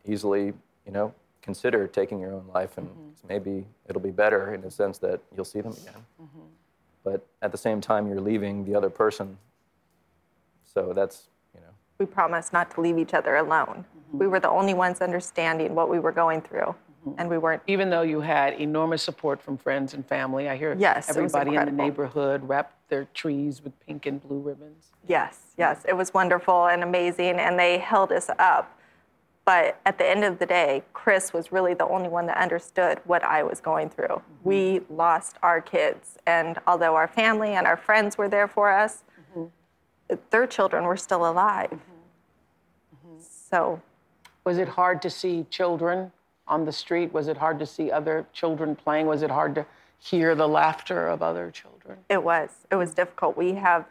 easily, 0.07 0.53
you 0.85 0.93
know, 0.93 1.13
consider 1.41 1.87
taking 1.87 2.21
your 2.21 2.31
own 2.31 2.45
life 2.53 2.77
and 2.77 2.87
mm-hmm. 2.87 3.27
maybe 3.27 3.65
it'll 3.89 4.01
be 4.01 4.11
better 4.11 4.53
in 4.53 4.61
the 4.61 4.71
sense 4.71 4.97
that 4.99 5.19
you'll 5.35 5.43
see 5.43 5.59
them 5.59 5.73
again. 5.73 6.05
Mm-hmm. 6.21 6.39
But 7.09 7.25
at 7.41 7.51
the 7.51 7.57
same 7.57 7.81
time, 7.81 8.07
you're 8.07 8.21
leaving 8.21 8.65
the 8.65 8.75
other 8.75 8.91
person. 8.91 9.39
So 10.63 10.93
that's, 10.93 11.29
you 11.55 11.61
know, 11.61 11.73
we 11.97 12.05
promised 12.05 12.53
not 12.53 12.69
to 12.75 12.81
leave 12.81 12.99
each 12.99 13.15
other 13.15 13.37
alone. 13.37 13.83
Mm-hmm. 13.83 14.19
We 14.19 14.27
were 14.27 14.39
the 14.39 14.49
only 14.49 14.75
ones 14.75 15.01
understanding 15.01 15.73
what 15.73 15.89
we 15.89 15.97
were 15.97 16.11
going 16.11 16.41
through, 16.41 16.75
mm-hmm. 17.07 17.13
and 17.17 17.27
we 17.27 17.39
weren't. 17.39 17.63
Even 17.65 17.89
though 17.89 18.03
you 18.03 18.21
had 18.21 18.53
enormous 18.61 19.01
support 19.01 19.41
from 19.41 19.57
friends 19.57 19.95
and 19.95 20.05
family, 20.05 20.47
I 20.49 20.55
hear 20.55 20.75
Yes, 20.77 21.09
it 21.09 21.19
was 21.19 21.33
everybody 21.33 21.57
in 21.57 21.65
the 21.65 21.83
neighborhood 21.83 22.47
wrapped 22.47 22.75
their 22.89 23.05
trees 23.15 23.63
with 23.63 23.73
pink 23.87 24.05
and 24.05 24.21
blue 24.21 24.37
ribbons. 24.37 24.91
Yes, 25.07 25.39
yes, 25.57 25.83
it 25.87 25.97
was 25.97 26.13
wonderful 26.13 26.67
and 26.67 26.83
amazing, 26.83 27.39
and 27.39 27.57
they 27.57 27.79
held 27.79 28.11
us 28.11 28.29
up. 28.37 28.78
But 29.49 29.79
at 29.83 29.97
the 29.97 30.05
end 30.05 30.23
of 30.23 30.37
the 30.37 30.45
day, 30.45 30.83
Chris 30.93 31.33
was 31.33 31.51
really 31.51 31.73
the 31.73 31.87
only 31.87 32.07
one 32.07 32.27
that 32.27 32.37
understood 32.37 32.99
what 33.05 33.23
I 33.23 33.41
was 33.41 33.59
going 33.59 33.89
through. 33.89 34.05
Mm-hmm. 34.05 34.47
We 34.47 34.81
lost 34.91 35.37
our 35.41 35.59
kids, 35.59 36.19
and 36.27 36.59
although 36.67 36.93
our 36.93 37.07
family 37.07 37.55
and 37.55 37.65
our 37.65 37.75
friends 37.75 38.15
were 38.15 38.29
there 38.29 38.47
for 38.47 38.69
us, 38.69 39.03
mm-hmm. 39.35 40.17
their 40.29 40.45
children 40.45 40.83
were 40.83 40.97
still 40.97 41.27
alive. 41.27 41.71
Mm-hmm. 41.71 43.17
So 43.17 43.81
Was 44.45 44.59
it 44.59 44.67
hard 44.67 45.01
to 45.01 45.09
see 45.09 45.47
children 45.49 46.11
on 46.47 46.65
the 46.65 46.71
street? 46.71 47.11
Was 47.11 47.27
it 47.27 47.37
hard 47.37 47.57
to 47.57 47.65
see 47.65 47.91
other 47.91 48.27
children 48.33 48.75
playing? 48.75 49.07
Was 49.07 49.23
it 49.23 49.31
hard 49.31 49.55
to 49.55 49.65
hear 49.97 50.35
the 50.35 50.47
laughter 50.47 51.07
of 51.07 51.23
other 51.23 51.49
children? 51.49 51.97
It 52.07 52.23
was. 52.23 52.49
It 52.71 52.75
was 52.75 52.93
difficult. 52.93 53.35
We 53.35 53.53
have 53.53 53.85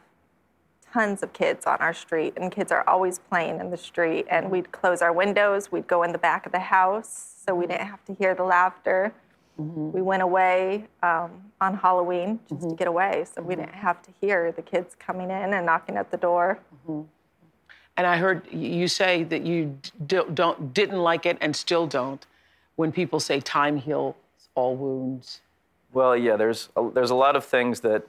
tons 0.92 1.23
of 1.23 1.33
kids 1.33 1.66
on 1.66 1.78
our 1.78 1.95
street, 1.95 2.35
and 2.37 2.50
kids 2.50 2.73
are 2.73 2.88
always 2.88 3.18
playing 3.18 3.61
in 3.61 3.71
the 3.71 3.76
street. 3.76 4.26
And 4.30 4.47
mm. 4.47 4.50
we'd 4.50 4.73
close 4.73 5.02
our 5.02 5.12
windows, 5.12 5.71
we'd 5.73 5.87
go 5.87 6.02
in 6.02 6.12
the 6.12 6.18
back 6.18 6.47
of 6.47 6.52
the 6.52 6.59
house 6.59 7.35
so 7.45 7.54
we 7.54 7.64
mm. 7.64 7.71
didn't 7.71 7.87
have 7.87 8.04
to 8.07 8.14
hear 8.14 8.35
the 8.35 8.45
laughter. 8.45 9.12
Mm-hmm. 9.61 9.92
We 9.92 10.02
went 10.02 10.23
away 10.23 10.85
um, 11.02 11.30
on 11.61 11.76
Halloween 11.76 12.38
just 12.49 12.61
to 12.61 12.66
mm-hmm. 12.68 12.76
get 12.76 12.87
away, 12.87 13.25
so 13.35 13.42
we 13.42 13.57
didn't 13.57 13.71
mm-hmm. 13.71 13.80
have 13.80 14.02
to 14.02 14.11
hear 14.21 14.52
the 14.52 14.62
kids 14.62 14.95
coming 14.99 15.30
in 15.30 15.52
and 15.52 15.66
knocking 15.66 15.97
at 15.97 16.11
the 16.11 16.16
door. 16.16 16.61
And 17.97 18.07
I 18.07 18.16
heard 18.16 18.47
you 18.52 18.87
say 18.87 19.25
that 19.25 19.45
you 19.45 19.76
d- 20.07 20.21
don't 20.33 20.73
didn't 20.73 21.00
like 21.00 21.26
it 21.26 21.37
and 21.40 21.57
still 21.57 21.88
don't 21.88 22.25
when 22.76 22.92
people 22.92 23.18
say 23.18 23.40
time 23.40 23.76
heals 23.76 24.14
all 24.54 24.76
wounds. 24.76 25.40
Well, 25.92 26.16
yeah, 26.16 26.37
there's 26.37 26.68
a, 26.76 26.90
there's 26.95 27.11
a 27.11 27.16
lot 27.16 27.35
of 27.35 27.45
things 27.45 27.80
that 27.80 28.07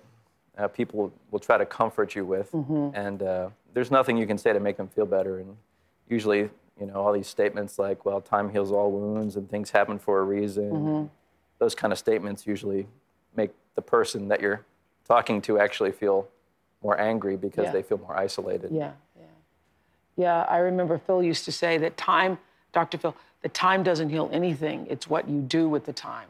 uh, 0.60 0.68
people 0.68 1.12
will 1.32 1.40
try 1.40 1.58
to 1.58 1.66
comfort 1.66 2.16
you 2.16 2.26
with, 2.26 2.52
Mhm. 2.52 2.92
and 2.94 3.24
uh, 3.24 3.50
there's 3.74 3.92
nothing 3.92 4.18
you 4.18 4.28
can 4.28 4.38
say 4.38 4.52
to 4.54 4.60
make 4.60 4.78
them 4.78 4.88
feel 4.88 5.06
better. 5.06 5.40
And 5.40 5.56
usually, 6.10 6.50
you 6.80 6.86
know, 6.88 6.96
all 6.96 7.14
these 7.14 7.28
statements 7.28 7.80
like, 7.80 8.06
"Well, 8.06 8.20
time 8.22 8.50
heals 8.50 8.72
all 8.72 8.92
wounds," 8.92 9.36
and 9.38 9.50
things 9.50 9.72
happen 9.72 9.98
for 10.00 10.20
a 10.20 10.24
reason. 10.24 10.72
Mhm. 10.72 11.10
Those 11.60 11.76
kind 11.76 11.94
of 11.94 12.00
statements 12.00 12.46
usually 12.46 12.88
make 13.36 13.52
the 13.76 13.82
person 13.82 14.28
that 14.28 14.42
you're 14.42 14.66
talking 15.08 15.42
to 15.44 15.60
actually 15.60 15.92
feel 15.92 16.28
more 16.84 17.00
angry 17.00 17.36
because 17.36 17.66
Yeah. 17.66 17.72
they 17.72 17.82
feel 17.82 17.98
more 17.98 18.16
isolated. 18.16 18.72
Yeah, 18.72 18.94
yeah. 19.18 19.26
Yeah, 20.16 20.44
I 20.50 20.58
remember 20.60 20.98
Phil 20.98 21.24
used 21.24 21.46
to 21.46 21.52
say 21.52 21.78
that 21.78 21.96
time, 21.98 22.38
Dr. 22.74 22.98
Phil, 22.98 23.16
that 23.42 23.54
time 23.54 23.84
doesn't 23.84 24.10
heal 24.10 24.30
anything. 24.32 24.88
It's 24.88 25.10
what 25.10 25.28
you 25.30 25.42
do 25.42 25.70
with 25.70 25.86
the 25.86 25.94
time. 25.94 26.30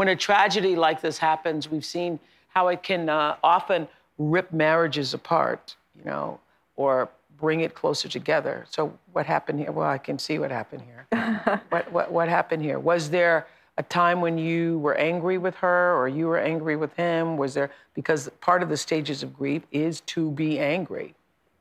When 0.00 0.08
a 0.08 0.16
tragedy 0.16 0.76
like 0.76 1.02
this 1.02 1.18
happens, 1.18 1.70
we've 1.70 1.84
seen 1.84 2.18
how 2.48 2.68
it 2.68 2.82
can 2.82 3.10
uh, 3.10 3.36
often 3.44 3.86
rip 4.16 4.50
marriages 4.50 5.12
apart, 5.12 5.76
you 5.94 6.02
know, 6.06 6.40
or 6.76 7.10
bring 7.38 7.60
it 7.60 7.74
closer 7.74 8.08
together. 8.08 8.64
So 8.70 8.98
what 9.12 9.26
happened 9.26 9.60
here? 9.60 9.72
Well, 9.72 9.86
I 9.86 9.98
can 9.98 10.18
see 10.18 10.38
what 10.38 10.50
happened 10.50 10.84
here. 10.84 11.60
what, 11.68 11.92
what, 11.92 12.10
what 12.10 12.30
happened 12.30 12.62
here? 12.62 12.78
Was 12.78 13.10
there 13.10 13.46
a 13.76 13.82
time 13.82 14.22
when 14.22 14.38
you 14.38 14.78
were 14.78 14.94
angry 14.94 15.36
with 15.36 15.54
her 15.56 15.94
or 15.94 16.08
you 16.08 16.28
were 16.28 16.38
angry 16.38 16.76
with 16.76 16.96
him? 16.96 17.36
Was 17.36 17.52
there, 17.52 17.70
because 17.92 18.30
part 18.40 18.62
of 18.62 18.70
the 18.70 18.78
stages 18.78 19.22
of 19.22 19.36
grief 19.36 19.66
is 19.70 20.00
to 20.12 20.30
be 20.30 20.58
angry. 20.58 21.14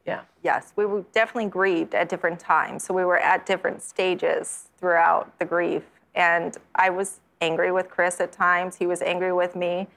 Yeah. 0.05 0.22
Yes, 0.43 0.72
we 0.77 0.86
were 0.86 1.03
definitely 1.12 1.50
grieved 1.50 1.93
at 1.93 2.08
different 2.08 2.39
times. 2.39 2.86
So 2.86 2.93
we 2.93 3.03
were 3.03 3.19
at 3.19 3.46
different 3.46 3.81
stages 3.81 4.69
throughout 4.77 5.38
the 5.39 5.46
grief. 5.46 5.84
And 6.15 6.55
I 6.75 6.89
was 6.89 7.19
angry 7.41 7.72
with 7.72 7.89
Chris 7.89 8.19
at 8.19 8.31
times, 8.31 8.75
he 8.75 8.86
was 8.86 9.01
angry 9.01 9.34
with 9.34 9.55
me. 9.55 9.88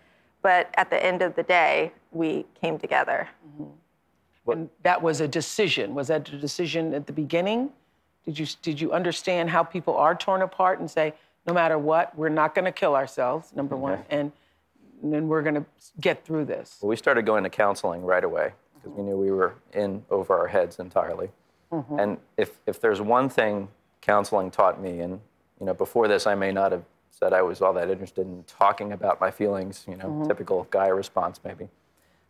But 0.43 0.71
at 0.75 0.91
the 0.91 1.05
end 1.05 1.23
of 1.23 1.37
the 1.37 1.43
day, 1.43 1.93
we 2.11 2.47
came 2.61 2.79
together. 2.79 3.29
And 4.47 4.69
that 4.83 5.01
was 5.01 5.21
a 5.21 5.29
decision. 5.29 5.95
Was 5.95 6.09
that 6.09 6.29
a 6.29 6.39
decision 6.39 6.95
at 6.95 7.07
the 7.07 7.13
beginning? 7.13 7.71
Did 8.25 8.39
you, 8.39 8.47
did 8.61 8.81
you 8.81 8.93
understand 8.93 9.51
how 9.51 9.63
people 9.63 9.97
are 9.97 10.15
torn 10.15 10.43
apart 10.43 10.81
and 10.81 10.91
say, 10.91 11.15
no 11.47 11.55
matter 11.55 11.79
what, 11.79 12.17
we're 12.17 12.29
not 12.29 12.55
going 12.55 12.65
to 12.65 12.73
kill 12.73 12.95
ourselves, 12.95 13.53
number 13.55 13.77
one, 13.77 14.05
and, 14.11 14.33
and 15.03 15.13
then 15.13 15.27
we're 15.29 15.43
going 15.43 15.57
to 15.57 15.65
get 16.01 16.25
through 16.25 16.45
this? 16.45 16.79
Well, 16.81 16.89
we 16.89 16.97
started 16.97 17.27
going 17.27 17.45
to 17.45 17.51
counseling 17.51 18.05
right 18.05 18.23
away 18.23 18.53
because 18.75 18.97
we 18.97 19.03
knew 19.05 19.17
we 19.17 19.31
were 19.31 19.55
in 19.73 20.05
over 20.11 20.37
our 20.37 20.47
heads 20.49 20.79
entirely. 20.79 21.31
Mhm. 21.73 22.01
And 22.01 22.19
if, 22.37 22.59
if 22.67 22.81
there's 22.81 23.01
one 23.01 23.29
thing 23.29 23.69
counseling 24.01 24.51
taught 24.51 24.81
me, 24.81 25.01
and 25.01 25.21
you 25.59 25.67
know, 25.67 25.75
before 25.75 26.07
this, 26.07 26.27
I 26.27 26.35
may 26.35 26.53
not 26.53 26.73
have 26.73 26.85
said 27.13 27.33
I 27.33 27.43
was 27.43 27.61
all 27.61 27.73
that 27.75 27.91
interested 27.91 28.27
in 28.27 28.43
talking 28.47 28.91
about 28.93 29.21
my 29.21 29.31
feelings, 29.31 29.85
you 29.87 29.97
know, 29.97 30.07
Mhm. 30.09 30.27
typical 30.27 30.67
guy 30.71 30.89
response 30.89 31.39
maybe. 31.45 31.69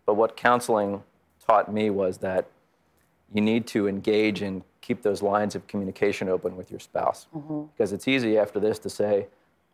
But 0.05 0.14
what 0.14 0.37
counseling 0.37 1.03
taught 1.47 1.73
me 1.73 1.88
was 1.88 2.18
that 2.18 2.47
you 3.33 3.40
need 3.40 3.66
to 3.68 3.88
engage 3.88 4.42
and 4.42 4.62
keep 4.81 5.03
those 5.03 5.23
lines 5.23 5.55
of 5.55 5.66
communication 5.68 6.29
open 6.29 6.57
with 6.57 6.71
your 6.71 6.81
spouse. 6.81 7.29
Mhm. 7.35 7.68
Because 7.73 7.92
it's 7.92 8.07
easy 8.09 8.37
after 8.37 8.59
this 8.61 8.79
to 8.81 8.90
say, 8.90 9.29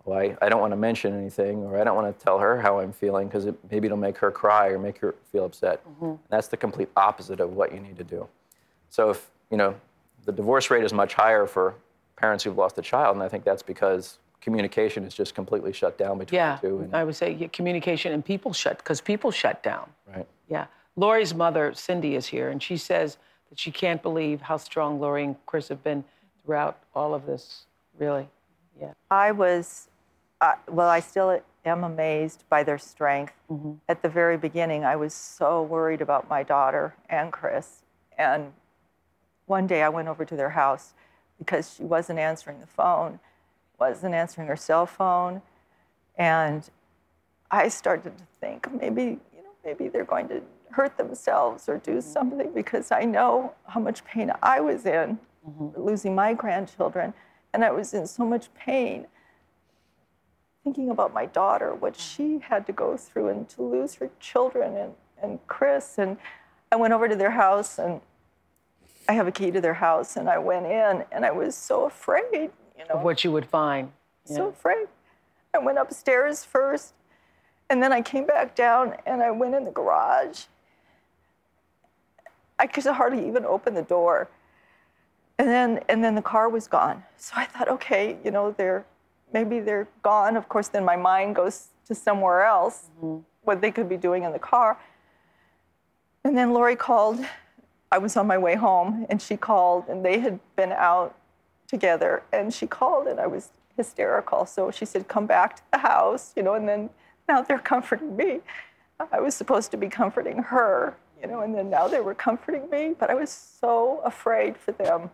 well, 0.05 0.19
I, 0.19 0.37
I 0.41 0.49
don't 0.49 0.61
want 0.61 0.73
to 0.73 0.77
mention 0.77 1.13
anything, 1.15 1.65
or 1.65 1.79
I 1.79 1.85
don't 1.85 1.97
want 1.97 2.17
to 2.17 2.25
tell 2.25 2.39
her 2.39 2.61
how 2.61 2.79
I'm 2.79 2.93
feeling 2.93 3.27
because 3.27 3.47
it, 3.47 3.55
maybe 3.71 3.87
it'll 3.87 3.99
make 3.99 4.19
her 4.19 4.31
cry 4.31 4.69
or 4.69 4.79
make 4.79 4.99
her 4.99 5.15
feel 5.33 5.45
upset. 5.47 5.81
Mhm. 6.01 6.19
That's 6.29 6.49
the 6.49 6.57
complete 6.57 6.91
opposite 6.97 7.41
of 7.41 7.57
what 7.57 7.73
you 7.73 7.81
need 7.81 7.97
to 7.97 8.05
do. 8.05 8.29
So 8.91 9.11
if, 9.11 9.31
you 9.51 9.57
know, 9.57 9.75
the 10.25 10.33
divorce 10.33 10.71
rate 10.71 10.85
is 10.85 10.93
much 10.93 11.15
higher 11.15 11.47
for 11.47 11.75
parents 12.17 12.45
who've 12.45 12.57
lost 12.57 12.79
a 12.79 12.83
child, 12.83 13.17
and 13.17 13.23
I 13.23 13.29
think 13.29 13.45
that's 13.45 13.63
because 13.63 14.19
communication 14.41 15.05
is 15.05 15.15
just 15.15 15.35
completely 15.35 15.73
shut 15.73 15.99
down 15.99 16.19
between 16.19 16.37
Yeah, 16.37 16.59
the 16.61 16.69
two. 16.69 16.79
And, 16.81 16.95
I 16.95 17.05
would 17.05 17.17
say 17.17 17.33
yeah, 17.33 17.49
communication 17.49 18.13
and 18.13 18.25
people 18.25 18.53
shut, 18.53 18.79
because 18.79 19.01
people 19.01 19.31
shut 19.31 19.63
down. 19.63 19.91
right. 20.15 20.27
Yeah. 20.49 20.67
Lori's 20.97 21.35
mother, 21.35 21.73
Cindy, 21.75 22.17
is 22.17 22.27
here, 22.27 22.49
and 22.49 22.63
she 22.63 22.77
says 22.77 23.19
that 23.51 23.59
she 23.59 23.71
can't 23.71 24.03
believe 24.03 24.41
how 24.41 24.57
strong 24.57 24.99
Lori 24.99 25.25
and 25.25 25.37
Chris 25.47 25.69
have 25.69 25.85
been 25.85 26.03
throughout 26.45 26.79
all 26.95 27.15
of 27.15 27.25
this, 27.27 27.67
really. 27.99 28.29
Yeah. 28.81 28.93
I 29.11 29.31
was, 29.33 29.89
uh, 30.41 30.55
well, 30.69 30.89
I 30.89 31.01
still 31.01 31.41
am 31.65 31.85
amazed 31.85 32.45
by 32.49 32.63
their 32.65 32.79
strength. 32.79 33.35
Mm-hmm. 33.51 33.73
At 33.89 34.03
the 34.03 34.09
very 34.09 34.37
beginning, 34.37 34.85
I 34.85 34.97
was 34.97 35.15
so 35.15 35.63
worried 35.63 36.01
about 36.01 36.29
my 36.29 36.43
daughter 36.43 36.95
and 37.09 37.33
Chris. 37.33 37.83
And 38.17 38.53
one 39.47 39.67
day 39.67 39.83
I 39.83 39.89
went 39.91 40.09
over 40.09 40.25
to 40.25 40.35
their 40.37 40.51
house 40.51 40.95
because 41.39 41.75
she 41.77 41.85
wasn't 41.85 42.19
answering 42.19 42.59
the 42.61 42.67
phone, 42.67 43.21
wasn't 43.79 44.15
answering 44.15 44.49
her 44.49 44.57
cell 44.57 44.87
phone. 44.87 45.43
And 46.17 46.69
I 47.51 47.69
started 47.69 48.19
to 48.19 48.25
think 48.41 48.73
maybe, 48.73 49.03
you 49.35 49.43
know, 49.43 49.51
maybe 49.65 49.89
they're 49.89 50.05
going 50.05 50.29
to 50.29 50.43
hurt 50.71 50.97
themselves 50.97 51.69
or 51.69 51.79
do 51.79 51.93
mm-hmm. 51.93 52.01
something 52.01 52.53
because 52.55 52.93
I 52.93 53.05
know 53.05 53.55
how 53.67 53.81
much 53.81 54.05
pain 54.05 54.33
I 54.43 54.61
was 54.61 54.85
in 54.85 55.19
mm-hmm. 55.49 55.81
losing 55.81 56.15
my 56.15 56.35
grandchildren. 56.35 57.15
And 57.53 57.65
I 57.65 57.71
was 57.71 57.95
in 57.95 58.07
so 58.07 58.25
much 58.25 58.53
pain 58.55 59.07
thinking 60.65 60.91
about 60.91 61.15
my 61.15 61.27
daughter, 61.27 61.75
what 61.75 61.95
mm-hmm. 61.95 62.39
she 62.39 62.45
had 62.45 62.67
to 62.67 62.73
go 62.73 62.97
through, 62.97 63.29
and 63.29 63.49
to 63.51 63.63
lose 63.63 63.95
her 63.95 64.11
children 64.21 64.77
and, 64.77 64.93
and 65.23 65.39
Chris. 65.47 65.99
And 65.99 66.19
I 66.71 66.77
went 66.77 66.93
over 66.93 67.09
to 67.09 67.17
their 67.17 67.31
house, 67.31 67.79
and 67.79 68.01
I 69.09 69.15
have 69.15 69.27
a 69.27 69.33
key 69.33 69.51
to 69.51 69.61
their 69.61 69.75
house, 69.75 70.17
and 70.17 70.29
I 70.29 70.39
went 70.39 70.67
in, 70.67 71.05
and 71.11 71.25
I 71.25 71.31
was 71.31 71.55
so 71.57 71.87
afraid, 71.87 72.51
you 72.79 72.85
know, 72.85 72.95
Of 72.97 73.03
what 73.03 73.25
you 73.25 73.33
would 73.33 73.47
find. 73.47 73.93
so 74.25 74.49
afraid. 74.49 74.87
I 75.55 75.59
went 75.59 75.79
upstairs 75.79 76.45
first, 76.45 76.95
and 77.69 77.83
then 77.83 77.93
I 77.93 78.03
came 78.03 78.27
back 78.27 78.55
down, 78.55 78.95
and 79.07 79.23
I 79.23 79.31
went 79.31 79.55
in 79.55 79.65
the 79.65 79.71
garage. 79.71 80.45
I 82.59 82.67
could 82.67 82.85
hardly 82.85 83.27
even 83.27 83.45
open 83.45 83.75
the 83.75 83.83
door. 83.83 84.29
And 85.39 85.49
then, 85.49 85.81
and 85.89 86.03
then 86.03 86.15
the 86.15 86.23
car 86.23 86.49
was 86.49 86.67
gone. 86.67 87.05
So 87.17 87.35
I 87.37 87.45
thought, 87.45 87.69
okay, 87.69 88.19
you 88.25 88.31
know, 88.31 88.53
they're 88.53 88.85
maybe 89.33 89.61
they're 89.61 89.89
gone. 90.03 90.37
Of 90.37 90.49
course, 90.49 90.69
then 90.69 90.85
my 90.85 90.97
mind 90.97 91.37
goes 91.37 91.69
to 91.87 91.95
somewhere 91.95 92.45
else, 92.45 92.91
mm-hmm. 93.03 93.21
what 93.43 93.61
they 93.61 93.71
could 93.71 93.89
be 93.89 93.97
doing 93.97 94.25
in 94.25 94.33
the 94.33 94.39
car. 94.39 94.79
And 96.25 96.37
then 96.37 96.53
Lori 96.53 96.77
called. 96.77 97.25
I 97.91 97.97
was 97.97 98.17
on 98.19 98.27
my 98.27 98.37
way 98.37 98.55
home, 98.55 99.07
and 99.09 99.21
she 99.23 99.37
called, 99.39 99.89
and 99.89 100.05
they 100.05 100.19
had 100.19 100.39
been 100.57 100.73
out 100.73 101.17
together. 101.69 102.23
And 102.33 102.53
she 102.53 102.67
called, 102.67 103.07
and 103.07 103.21
I 103.21 103.27
was 103.27 103.51
hysterical. 103.77 104.47
So 104.47 104.71
she 104.71 104.85
said, 104.85 105.07
"Come 105.07 105.27
back 105.27 105.57
to 105.57 105.63
the 105.73 105.79
house," 105.79 106.33
you 106.35 106.43
know. 106.43 106.55
And 106.55 106.69
then 106.69 106.91
now 107.29 107.43
they're 107.43 107.59
comforting 107.59 108.17
me. 108.17 108.41
I 109.13 109.21
was 109.21 109.35
supposed 109.35 109.71
to 109.71 109.77
be 109.77 109.89
comforting 109.89 110.43
her, 110.43 110.97
you 111.21 111.29
know, 111.29 111.41
and 111.43 111.55
then 111.55 111.71
now 111.71 111.87
they 111.87 112.01
were 112.01 112.15
comforting 112.15 112.69
me. 112.69 112.97
But 112.99 113.11
I 113.11 113.15
was 113.15 113.31
so 113.31 114.01
afraid 114.05 114.57
for 114.57 114.73
them. 114.73 115.11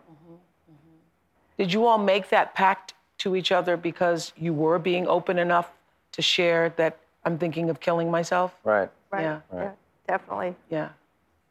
Did 1.57 1.71
you 1.71 1.85
all 1.85 1.99
make 1.99 2.29
that 2.29 2.55
pact 2.55 2.95
to 3.19 3.35
each 3.35 3.51
other 3.51 3.77
because 3.77 4.33
you 4.35 4.53
were 4.53 4.79
being 4.79 5.07
open 5.07 5.37
enough 5.37 5.69
to 6.13 6.21
share 6.21 6.69
that 6.77 6.97
I'm 7.23 7.37
thinking 7.37 7.69
of 7.69 7.79
killing 7.79 8.09
myself? 8.09 8.55
Right. 8.63 8.89
Right. 9.11 9.21
Yeah. 9.21 9.39
Right. 9.51 9.63
Yeah, 9.63 9.71
definitely. 10.07 10.55
Yeah. 10.69 10.89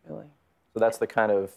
Really. 0.08 0.26
So 0.74 0.80
that's 0.80 0.98
the 0.98 1.06
kind 1.06 1.30
of 1.30 1.52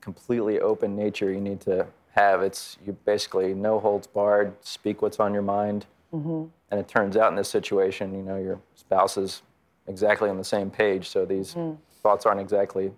completely 0.00 0.60
open 0.60 0.96
nature 0.96 1.30
you 1.30 1.40
need 1.40 1.60
to 1.60 1.86
have. 2.12 2.42
It's 2.42 2.78
you 2.84 2.92
basically 3.04 3.54
no 3.54 3.78
holds 3.80 4.06
barred, 4.06 4.54
speak 4.60 5.02
what's 5.02 5.20
on 5.20 5.32
your 5.32 5.42
mind. 5.42 5.86
Mm-hmm. 6.12 6.44
And 6.70 6.80
it 6.80 6.88
turns 6.88 7.16
out 7.16 7.30
in 7.30 7.36
this 7.36 7.48
situation, 7.48 8.14
you 8.14 8.22
know, 8.22 8.36
your 8.36 8.60
spouse 8.74 9.16
is 9.16 9.42
exactly 9.86 10.28
on 10.30 10.36
the 10.38 10.44
same 10.44 10.70
page, 10.70 11.08
so 11.08 11.24
these 11.24 11.56
thoughts 12.02 12.26
aren't 12.26 12.40
exactly 12.40 12.92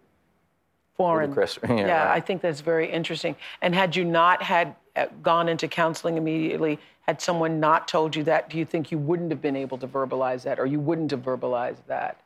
Foreign. 0.97 1.31
ludicrous. 1.31 1.59
Yeah, 1.69 2.05
right. 2.05 2.17
I 2.17 2.21
think 2.21 2.43
that's 2.43 2.61
very 2.61 2.91
interesting. 2.91 3.37
And 3.63 3.75
had 3.75 3.97
you 3.97 4.05
not 4.05 4.43
had 4.43 4.77
uh, 4.97 5.07
gone 5.23 5.49
into 5.49 5.67
counseling 5.69 6.17
immediately, 6.17 6.79
Had 7.07 7.21
someone 7.21 7.61
not 7.61 7.87
told 7.87 8.17
you 8.17 8.25
that, 8.25 8.49
do 8.49 8.57
you 8.59 8.65
think 8.65 8.91
you 8.91 8.99
wouldn't 8.99 9.31
have 9.31 9.43
been 9.43 9.57
able 9.57 9.77
to 9.79 9.87
verbalize 9.87 10.43
that 10.45 10.59
or 10.59 10.67
you 10.67 10.81
wouldn't 10.81 11.11
have 11.11 11.21
verbalized 11.21 11.85
that? 11.87 12.21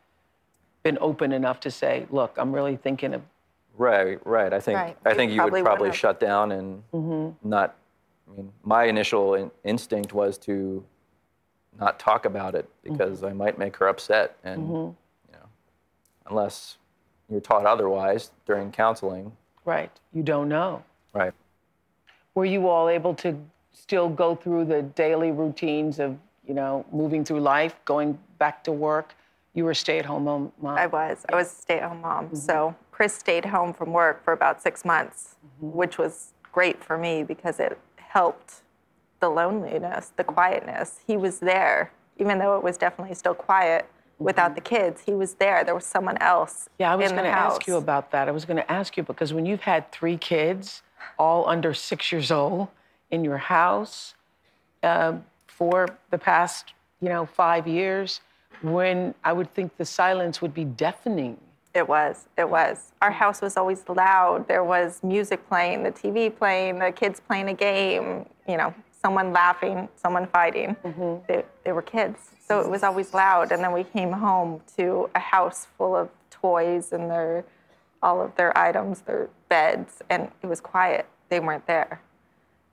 Been 0.85 0.99
open 1.01 1.33
enough 1.33 1.59
to 1.61 1.71
say, 1.71 2.07
look, 2.11 2.35
I'm 2.37 2.53
really 2.55 2.77
thinking 2.77 3.15
of. 3.15 3.23
Right, 3.79 4.19
right. 4.27 4.53
I 4.53 4.61
think 4.61 4.77
Right. 4.77 4.97
I 5.07 5.15
think 5.15 5.33
you 5.33 5.39
probably 5.39 5.63
would 5.63 5.67
probably 5.67 5.93
shut 5.93 6.21
down 6.21 6.53
and 6.53 6.83
mm-hmm. 6.93 7.49
not. 7.49 7.77
I 8.29 8.37
mean, 8.37 8.53
my 8.63 8.85
initial 8.85 9.35
in, 9.35 9.51
instinct 9.65 10.13
was 10.13 10.37
to 10.39 10.85
not 11.81 11.99
talk 11.99 12.27
about 12.27 12.55
it 12.55 12.67
mm-hmm. 12.67 12.93
because 12.93 13.25
I 13.25 13.33
might 13.33 13.59
make 13.59 13.77
her 13.77 13.89
upset, 13.89 14.37
and 14.45 14.63
mm-hmm. 14.63 14.75
you 14.75 15.33
know, 15.33 15.47
unless 16.27 16.77
you're 17.31 17.41
taught 17.41 17.65
otherwise 17.65 18.33
during 18.45 18.71
counseling, 18.73 19.33
Right. 19.69 19.91
You 20.15 20.23
don't 20.23 20.49
know. 20.49 20.83
right? 21.13 21.35
Were 22.35 22.47
you 22.47 22.69
all 22.69 22.89
able 22.89 23.15
to 23.17 23.39
still 23.71 24.09
go 24.09 24.35
through 24.35 24.65
the 24.65 24.81
daily 24.81 25.31
routines 25.31 25.99
of, 25.99 26.17
you 26.47 26.55
know, 26.55 26.87
moving 26.91 27.23
through 27.23 27.41
life, 27.41 27.79
going 27.85 28.19
back 28.39 28.65
to 28.65 28.73
work? 28.73 29.15
You 29.55 29.65
were 29.65 29.73
a 29.73 29.75
stay 29.75 29.99
at 29.99 30.07
home 30.07 30.25
mom. 30.25 30.53
I 30.79 30.87
was. 30.87 31.25
I 31.33 31.35
was 31.35 31.53
a 31.53 31.57
stay-at-home 31.57 32.01
mom. 32.01 32.27
Mm-hmm. 32.27 32.37
So 32.37 32.77
Chris 32.93 33.15
stayed 33.15 33.45
home 33.47 33.73
from 33.73 33.93
work 33.93 34.23
for 34.25 34.33
about 34.33 34.63
six 34.63 34.85
months, 34.85 35.37
mm-hmm. 35.45 35.77
which 35.77 35.99
was 35.99 36.33
great 36.53 36.83
for 36.83 36.97
me 36.97 37.23
because 37.23 37.59
it 37.59 37.79
helped 37.97 38.63
the 39.21 39.29
loneliness, 39.29 40.13
the 40.17 40.25
quietness. 40.25 41.01
He 41.07 41.17
was 41.17 41.41
there, 41.41 41.93
even 42.19 42.39
though 42.39 42.57
it 42.57 42.63
was 42.63 42.77
definitely 42.77 43.15
still 43.15 43.35
quiet 43.35 43.89
without 44.19 44.49
mm-hmm. 44.49 44.55
the 44.57 44.61
kids. 44.61 45.03
He 45.07 45.13
was 45.13 45.35
there. 45.35 45.65
There 45.65 45.75
was 45.75 45.87
someone 45.87 46.19
else. 46.19 46.69
Yeah, 46.79 46.93
I 46.93 46.97
was 46.97 47.11
going 47.11 47.25
to 47.25 47.31
ask 47.31 47.67
you 47.67 47.77
about 47.77 48.13
that. 48.13 48.29
I 48.29 48.31
was 48.31 48.45
going 48.45 48.59
to 48.59 48.71
ask 48.71 48.97
you 48.97 49.03
because 49.03 49.33
when 49.33 49.47
you've 49.47 49.63
had 49.63 49.91
three 49.91 50.17
kids, 50.17 50.83
all 51.19 51.49
under 51.49 51.75
six 51.75 52.13
years 52.13 52.31
old, 52.31 52.69
in 53.11 53.25
your 53.25 53.39
house 53.39 54.15
um, 54.83 55.25
for 55.47 55.89
the 56.11 56.19
past, 56.19 56.73
you 57.01 57.09
know, 57.09 57.27
five 57.27 57.67
years, 57.67 58.21
when 58.63 59.15
I 59.25 59.33
would 59.33 59.53
think 59.55 59.77
the 59.77 59.85
silence 59.85 60.41
would 60.43 60.55
be 60.55 60.65
deafening. 60.65 61.39
It 61.75 61.89
was. 61.89 62.29
It 62.37 62.49
was. 62.49 62.93
Our 63.03 63.11
house 63.11 63.41
was 63.41 63.57
always 63.57 63.85
loud. 63.89 64.49
There 64.49 64.65
was 64.65 65.03
music 65.03 65.47
playing, 65.49 65.83
the 65.83 65.93
TV 65.93 66.35
playing, 66.35 66.79
the 66.79 66.91
kids 66.91 67.21
playing 67.21 67.49
a 67.49 67.55
game, 67.55 68.27
you 68.49 68.57
know, 68.57 68.75
someone 69.01 69.33
laughing, 69.33 69.89
someone 69.95 70.27
fighting. 70.27 70.77
Mm-hmm. 70.85 71.25
They, 71.29 71.45
they 71.65 71.73
were 71.73 71.83
kids. 71.83 72.19
So 72.47 72.61
it 72.61 72.69
was 72.69 72.83
always 72.83 73.15
loud. 73.15 73.53
And 73.53 73.63
then 73.63 73.73
we 73.73 73.85
came 73.85 74.13
home 74.13 74.61
to 74.77 75.11
a 75.15 75.21
house 75.21 75.67
full 75.77 75.95
of 75.95 76.09
toys 76.31 76.93
and 76.93 77.11
their, 77.11 77.45
all 78.03 78.21
of 78.21 78.35
their 78.37 78.57
items, 78.57 79.03
their 79.03 79.29
beds, 79.49 80.03
and 80.11 80.31
it 80.43 80.47
was 80.47 80.61
quiet. 80.61 81.07
They 81.29 81.41
weren't 81.41 81.67
there. 81.67 82.01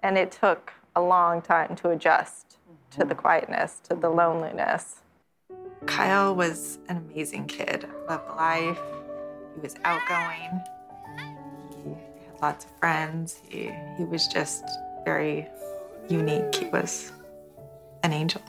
And 0.01 0.17
it 0.17 0.31
took 0.31 0.71
a 0.95 1.01
long 1.01 1.41
time 1.41 1.75
to 1.77 1.89
adjust 1.89 2.57
to 2.91 2.99
the 2.99 3.05
mm-hmm. 3.05 3.19
quietness, 3.19 3.81
to 3.81 3.89
the 3.89 4.07
mm-hmm. 4.07 4.17
loneliness. 4.17 5.01
Kyle 5.85 6.35
was 6.35 6.79
an 6.89 6.97
amazing 6.97 7.45
kid, 7.47 7.87
loved 8.09 8.27
life. 8.35 8.79
He 9.55 9.61
was 9.61 9.75
outgoing. 9.83 10.61
He 11.83 11.89
had 11.89 12.41
lots 12.41 12.65
of 12.65 12.71
friends. 12.79 13.41
He, 13.47 13.71
he 13.97 14.03
was 14.03 14.27
just 14.27 14.63
very 15.05 15.47
unique. 16.09 16.53
He 16.55 16.65
was 16.65 17.11
an 18.03 18.11
angel. 18.13 18.41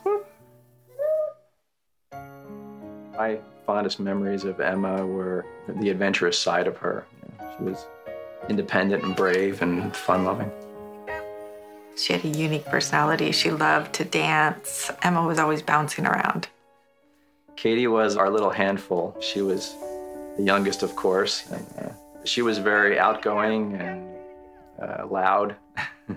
My 3.17 3.39
fondest 3.65 4.01
memories 4.01 4.45
of 4.45 4.61
Emma 4.61 5.07
were 5.07 5.47
the 5.69 5.91
adventurous 5.91 6.39
side 6.39 6.67
of 6.67 6.77
her. 6.79 7.07
She 7.57 7.65
was 7.65 7.87
independent 8.49 9.05
and 9.05 9.17
brave 9.17 9.63
and 9.63 9.95
fun-loving. 9.97 10.51
She 11.97 12.13
had 12.13 12.25
a 12.25 12.29
unique 12.29 12.67
personality. 12.67 13.33
She 13.33 13.51
loved 13.51 13.95
to 13.95 14.05
dance. 14.05 14.91
Emma 15.03 15.27
was 15.27 15.39
always 15.39 15.63
bouncing 15.63 16.07
around. 16.07 16.49
Katie 17.57 17.87
was 17.87 18.17
our 18.17 18.31
little 18.31 18.51
handful. 18.51 19.17
She 19.21 19.41
was 19.41 19.75
the 20.37 20.43
youngest, 20.43 20.83
of 20.83 20.95
course, 20.95 21.51
and 21.51 21.67
uh, 21.81 22.25
she 22.25 22.43
was 22.43 22.59
very 22.59 22.99
outgoing 22.99 23.75
and 23.75 24.15
uh, 24.81 25.07
loud. 25.07 25.57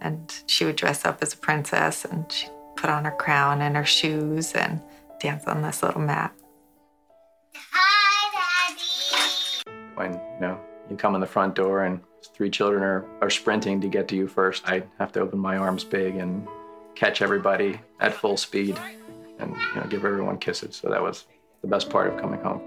And 0.00 0.30
she 0.46 0.66
would 0.66 0.76
dress 0.76 1.06
up 1.06 1.22
as 1.22 1.32
a 1.32 1.36
princess 1.38 2.04
and 2.04 2.30
she'd 2.30 2.50
put 2.76 2.90
on 2.90 3.06
her 3.06 3.10
crown 3.12 3.62
and 3.62 3.74
her 3.74 3.86
shoes 3.86 4.52
and 4.52 4.82
dance 5.18 5.46
on 5.46 5.62
this 5.62 5.82
little 5.82 6.02
mat. 6.02 6.30
Hi, 7.54 8.74
Daddy. 9.64 9.80
When 9.94 10.12
you 10.12 10.40
know 10.40 10.60
you 10.90 10.96
come 10.96 11.14
in 11.14 11.22
the 11.22 11.26
front 11.26 11.54
door 11.54 11.84
and 11.84 12.00
three 12.34 12.50
children 12.50 12.82
are, 12.82 13.06
are 13.22 13.30
sprinting 13.30 13.80
to 13.80 13.88
get 13.88 14.06
to 14.08 14.16
you 14.16 14.28
first, 14.28 14.68
I 14.68 14.82
have 14.98 15.10
to 15.12 15.20
open 15.20 15.38
my 15.38 15.56
arms 15.56 15.84
big 15.84 16.16
and 16.16 16.46
catch 16.94 17.22
everybody 17.22 17.80
at 18.00 18.12
full 18.12 18.36
speed 18.36 18.78
and 19.38 19.54
you 19.54 19.80
know, 19.80 19.86
give 19.88 20.04
everyone 20.04 20.38
kisses. 20.38 20.76
So 20.76 20.88
that 20.90 21.02
was 21.02 21.26
the 21.62 21.68
best 21.68 21.90
part 21.90 22.12
of 22.12 22.20
coming 22.20 22.40
home. 22.40 22.62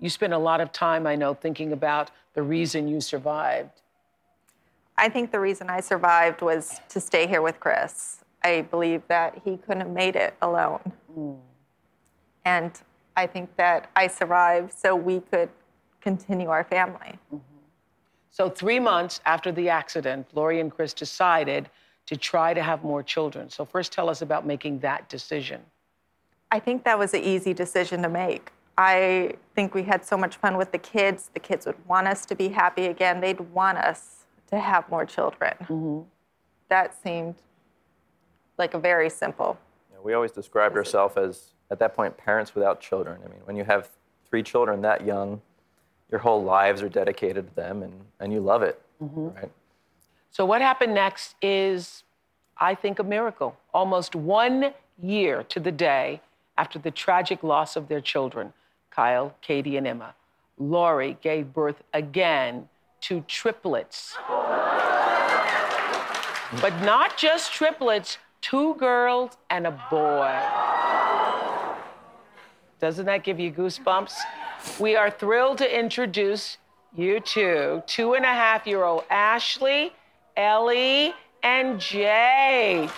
You 0.00 0.08
spent 0.08 0.32
a 0.32 0.38
lot 0.38 0.60
of 0.60 0.72
time, 0.72 1.06
I 1.06 1.16
know, 1.16 1.34
thinking 1.34 1.72
about 1.72 2.10
the 2.34 2.42
reason 2.42 2.86
you 2.86 3.00
survived. 3.00 3.82
I 4.96 5.08
think 5.08 5.32
the 5.32 5.40
reason 5.40 5.70
I 5.70 5.80
survived 5.80 6.40
was 6.40 6.80
to 6.88 7.00
stay 7.00 7.26
here 7.26 7.42
with 7.42 7.58
Chris. 7.60 8.24
I 8.42 8.62
believe 8.62 9.02
that 9.08 9.40
he 9.44 9.56
couldn't 9.56 9.80
have 9.80 9.90
made 9.90 10.16
it 10.16 10.34
alone. 10.42 10.92
Mm-hmm. 11.12 11.40
And 12.44 12.72
I 13.16 13.26
think 13.26 13.54
that 13.56 13.90
I 13.96 14.06
survived 14.06 14.72
so 14.72 14.94
we 14.94 15.20
could 15.20 15.50
continue 16.00 16.48
our 16.48 16.64
family. 16.64 17.18
Mm-hmm. 17.34 17.38
So, 18.30 18.48
three 18.48 18.78
months 18.78 19.20
after 19.26 19.50
the 19.50 19.68
accident, 19.68 20.28
Lori 20.32 20.60
and 20.60 20.70
Chris 20.70 20.94
decided 20.94 21.68
to 22.08 22.16
try 22.16 22.54
to 22.54 22.62
have 22.62 22.82
more 22.82 23.02
children. 23.02 23.50
So, 23.50 23.66
first, 23.66 23.92
tell 23.92 24.08
us 24.08 24.22
about 24.22 24.46
making 24.46 24.78
that 24.78 25.10
decision. 25.10 25.60
I 26.50 26.58
think 26.58 26.84
that 26.84 26.98
was 26.98 27.12
an 27.12 27.22
easy 27.22 27.52
decision 27.52 28.00
to 28.00 28.08
make. 28.08 28.50
I 28.78 29.34
think 29.54 29.74
we 29.74 29.82
had 29.82 30.06
so 30.06 30.16
much 30.16 30.36
fun 30.36 30.56
with 30.56 30.72
the 30.72 30.78
kids. 30.78 31.28
The 31.34 31.40
kids 31.40 31.66
would 31.66 31.76
want 31.86 32.06
us 32.06 32.24
to 32.24 32.34
be 32.34 32.48
happy 32.48 32.86
again. 32.86 33.20
They'd 33.20 33.40
want 33.40 33.76
us 33.76 34.24
to 34.46 34.58
have 34.58 34.88
more 34.88 35.04
children. 35.04 35.52
Mm-hmm. 35.64 36.00
That 36.70 36.94
seemed 37.02 37.34
like 38.56 38.72
a 38.72 38.78
very 38.78 39.10
simple. 39.10 39.58
You 39.90 39.96
know, 39.96 40.02
we 40.02 40.14
always 40.14 40.32
described 40.32 40.78
ourselves 40.78 41.18
as, 41.18 41.52
at 41.70 41.78
that 41.80 41.94
point, 41.94 42.16
parents 42.16 42.54
without 42.54 42.80
children. 42.80 43.20
I 43.22 43.28
mean, 43.28 43.40
when 43.44 43.56
you 43.56 43.64
have 43.64 43.90
three 44.30 44.42
children 44.42 44.80
that 44.80 45.04
young, 45.04 45.42
your 46.10 46.20
whole 46.20 46.42
lives 46.42 46.80
are 46.80 46.88
dedicated 46.88 47.48
to 47.48 47.54
them 47.54 47.82
and, 47.82 47.92
and 48.18 48.32
you 48.32 48.40
love 48.40 48.62
it, 48.62 48.80
mm-hmm. 49.02 49.28
right? 49.36 49.50
So, 50.30 50.44
what 50.44 50.60
happened 50.60 50.94
next 50.94 51.34
is, 51.42 52.04
I 52.58 52.74
think, 52.74 52.98
a 52.98 53.04
miracle. 53.04 53.56
Almost 53.72 54.14
one 54.14 54.72
year 55.00 55.42
to 55.44 55.60
the 55.60 55.72
day 55.72 56.20
after 56.56 56.78
the 56.78 56.90
tragic 56.90 57.42
loss 57.42 57.76
of 57.76 57.88
their 57.88 58.00
children, 58.00 58.52
Kyle, 58.90 59.34
Katie, 59.40 59.76
and 59.76 59.86
Emma, 59.86 60.14
Lori 60.58 61.16
gave 61.22 61.52
birth 61.52 61.82
again 61.94 62.68
to 63.02 63.24
triplets. 63.28 64.16
but 66.60 66.74
not 66.82 67.16
just 67.16 67.52
triplets, 67.52 68.18
two 68.40 68.74
girls 68.74 69.36
and 69.50 69.66
a 69.66 69.70
boy. 69.90 70.34
Doesn't 72.80 73.06
that 73.06 73.24
give 73.24 73.40
you 73.40 73.50
goosebumps? 73.50 74.14
We 74.78 74.96
are 74.96 75.10
thrilled 75.10 75.58
to 75.58 75.78
introduce 75.78 76.58
you 76.96 77.20
to 77.20 77.82
two 77.86 78.14
and 78.14 78.24
a 78.24 78.28
half 78.28 78.66
year 78.66 78.84
old 78.84 79.04
Ashley, 79.10 79.92
Ellie, 80.38 81.12
and 81.42 81.80
Jake. 81.80 82.88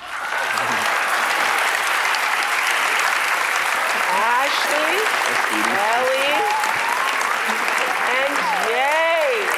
Ashley, 4.12 5.00
Ellie, 5.88 6.36
and 8.12 8.36
Jake. 8.68 9.48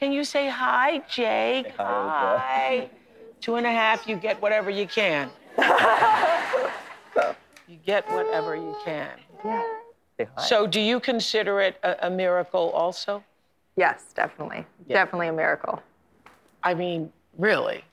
Can 0.00 0.10
you 0.10 0.24
say 0.24 0.48
hi, 0.48 1.02
Jake? 1.08 1.72
Hi. 1.78 2.90
Two 3.40 3.54
and 3.54 3.64
a 3.64 3.70
half, 3.70 4.08
you 4.08 4.16
get 4.16 4.42
whatever 4.42 4.70
you 4.70 4.88
can. 4.88 5.30
You 7.68 7.78
get 7.84 8.08
whatever 8.12 8.54
you 8.54 8.76
can. 8.84 9.10
Hi. 9.42 9.64
So, 10.38 10.68
do 10.68 10.80
you 10.80 11.00
consider 11.00 11.60
it 11.60 11.76
a, 11.82 12.06
a 12.06 12.10
miracle 12.10 12.70
also? 12.70 13.24
Yes, 13.76 14.04
definitely. 14.14 14.66
Definitely 14.88 15.28
a 15.28 15.32
miracle. 15.32 15.82
I 16.62 16.74
mean, 16.74 17.12
really? 17.36 17.84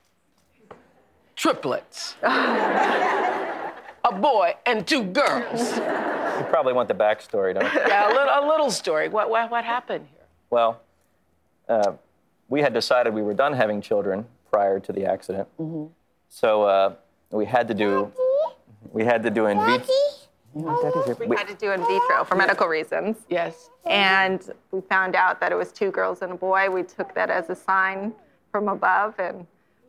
Triplets. 1.36 2.16
a 2.22 4.12
boy 4.12 4.54
and 4.66 4.86
two 4.86 5.04
girls. 5.04 5.76
You 5.76 6.44
probably 6.48 6.72
want 6.72 6.88
the 6.88 6.94
backstory, 6.94 7.54
don't 7.54 7.72
you? 7.72 7.80
Yeah, 7.86 8.08
a 8.08 8.12
little, 8.12 8.28
a 8.28 8.42
little 8.48 8.70
story. 8.70 9.08
What, 9.08 9.30
what, 9.30 9.50
what 9.50 9.64
happened 9.64 10.06
here? 10.10 10.26
Well, 10.50 10.80
uh, 11.68 11.92
we 12.48 12.60
had 12.60 12.72
decided 12.72 13.14
we 13.14 13.22
were 13.22 13.34
done 13.34 13.52
having 13.52 13.80
children 13.80 14.26
prior 14.50 14.80
to 14.80 14.92
the 14.92 15.04
accident, 15.04 15.48
so 16.28 16.62
uh, 16.62 16.94
we 17.30 17.44
had 17.44 17.66
to 17.68 17.74
do 17.74 18.12
we 18.92 19.04
had 19.04 19.22
to 19.24 19.30
do 19.30 19.46
in 19.46 19.58
vitro 19.58 19.94
Oh, 20.56 21.16
we 21.26 21.36
had 21.36 21.48
to 21.48 21.54
do 21.54 21.72
in 21.72 21.80
vitro 21.80 22.24
for 22.24 22.36
medical 22.36 22.68
reasons. 22.68 23.16
Yes. 23.28 23.70
And 23.86 24.40
we 24.70 24.80
found 24.82 25.16
out 25.16 25.40
that 25.40 25.50
it 25.50 25.56
was 25.56 25.72
two 25.72 25.90
girls 25.90 26.22
and 26.22 26.32
a 26.32 26.36
boy. 26.36 26.70
We 26.70 26.84
took 26.84 27.14
that 27.14 27.28
as 27.28 27.50
a 27.50 27.56
sign 27.56 28.12
from 28.52 28.68
above, 28.68 29.14
and 29.18 29.46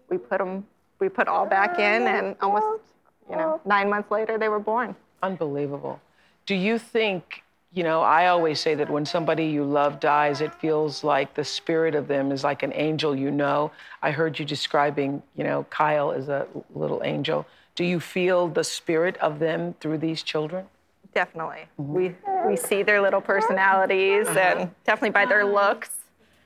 we 0.10 0.18
put 0.18 0.40
them, 0.40 0.66
we 1.00 1.08
put 1.08 1.28
all 1.28 1.46
back 1.46 1.76
ah, 1.78 1.82
in, 1.82 2.08
and 2.08 2.36
almost, 2.42 2.82
you 3.30 3.36
know, 3.36 3.62
nine 3.66 3.90
months 3.90 4.10
later 4.10 4.40
they 4.40 4.50
were 4.50 4.60
born. 4.60 4.96
Unbelievable. 5.22 6.02
Do 6.48 6.56
you 6.56 6.80
think, 6.80 7.44
you 7.74 7.84
know, 7.84 8.02
I 8.02 8.28
always 8.28 8.60
say 8.60 8.74
that 8.76 8.90
when 8.90 9.06
somebody 9.06 9.46
you 9.46 9.64
love 9.64 10.00
dies, 10.00 10.42
it 10.42 10.54
feels 10.56 11.04
like 11.04 11.36
the 11.36 11.44
spirit 11.44 11.94
of 11.94 12.08
them 12.08 12.32
is 12.32 12.44
like 12.44 12.64
an 12.64 12.74
angel 12.74 13.16
you 13.16 13.30
know. 13.30 13.72
I 14.02 14.12
heard 14.12 14.40
you 14.40 14.46
describing, 14.46 15.22
you 15.36 15.44
know, 15.44 15.66
Kyle 15.70 16.12
as 16.12 16.28
a 16.28 16.48
little 16.74 17.04
angel. 17.04 17.46
Do 17.76 17.84
you 17.84 18.00
feel 18.00 18.48
the 18.48 18.64
spirit 18.64 19.18
of 19.18 19.40
them 19.40 19.76
through 19.80 19.98
these 20.00 20.24
children? 20.24 20.66
Definitely. 21.14 21.66
We 21.78 22.16
we 22.46 22.56
see 22.58 22.84
their 22.84 23.02
little 23.02 23.22
personalities, 23.22 24.28
and 24.28 24.70
definitely 24.86 25.12
by 25.12 25.26
their 25.26 25.46
looks. 25.46 25.92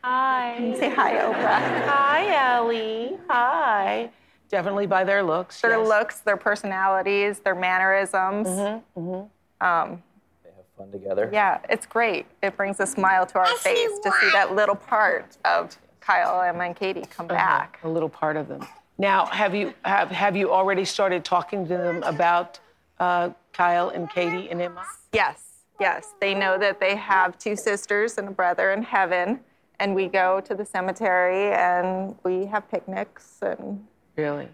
Hi. 0.04 0.74
Say 0.80 0.90
hi, 0.90 1.16
Oprah. 1.16 1.88
Hi, 1.88 2.56
Ellie. 2.56 3.18
Hi. 3.30 4.10
Definitely 4.50 4.88
by 4.88 5.04
their 5.04 5.22
looks. 5.24 5.62
Their 5.62 5.78
yes. 5.80 5.88
looks, 5.88 6.20
their 6.22 6.38
personalities, 6.38 7.40
their 7.40 7.56
mannerisms. 7.56 8.48
Mm-hmm. 8.48 9.00
Mm-hmm. 9.00 9.66
Um, 9.66 10.04
they 10.44 10.50
have 10.56 10.66
Fun 10.78 10.92
together. 10.92 11.30
yeah, 11.34 11.60
it's 11.70 11.86
great. 11.86 12.26
It 12.42 12.56
brings 12.56 12.80
a 12.80 12.88
smile 12.88 13.26
to 13.28 13.40
our 13.40 13.58
face 13.58 14.00
to 14.04 14.12
see 14.22 14.30
that 14.34 14.56
little 14.56 14.76
part 14.76 15.38
of 15.46 15.76
Kyle, 16.00 16.42
Emma, 16.42 16.64
and 16.64 16.76
Katie 16.76 17.06
come 17.10 17.28
back. 17.28 17.80
a 17.84 17.90
little 17.90 18.10
part 18.10 18.38
of 18.38 18.48
them. 18.48 18.66
Now, 19.00 19.26
have 19.28 19.56
you 19.56 19.74
have 19.86 20.12
have 20.12 20.36
you 20.36 20.52
already 20.52 20.84
started 20.84 21.24
talking 21.24 21.66
to 21.70 21.78
them 21.78 22.04
about 22.04 22.60
uh, 23.00 23.30
Kyle 23.54 23.90
and 23.90 24.10
Katie 24.10 24.50
and 24.52 24.62
Emma? 24.62 24.84
Yes, 25.14 25.64
yes. 25.80 26.10
They 26.20 26.34
know 26.34 26.60
that 26.60 26.82
they 26.82 26.98
have 26.98 27.38
two 27.38 27.56
sisters 27.56 28.18
and 28.18 28.28
a 28.28 28.32
brother 28.32 28.74
in 28.74 28.84
heaven, 28.84 29.40
and 29.80 29.96
we 29.96 30.08
go 30.10 30.42
to 30.42 30.54
the 30.54 30.66
cemetery 30.66 31.54
and 31.54 32.14
we 32.26 32.46
have 32.48 32.70
picnics 32.70 33.38
and 33.42 33.86
Really? 34.18 34.50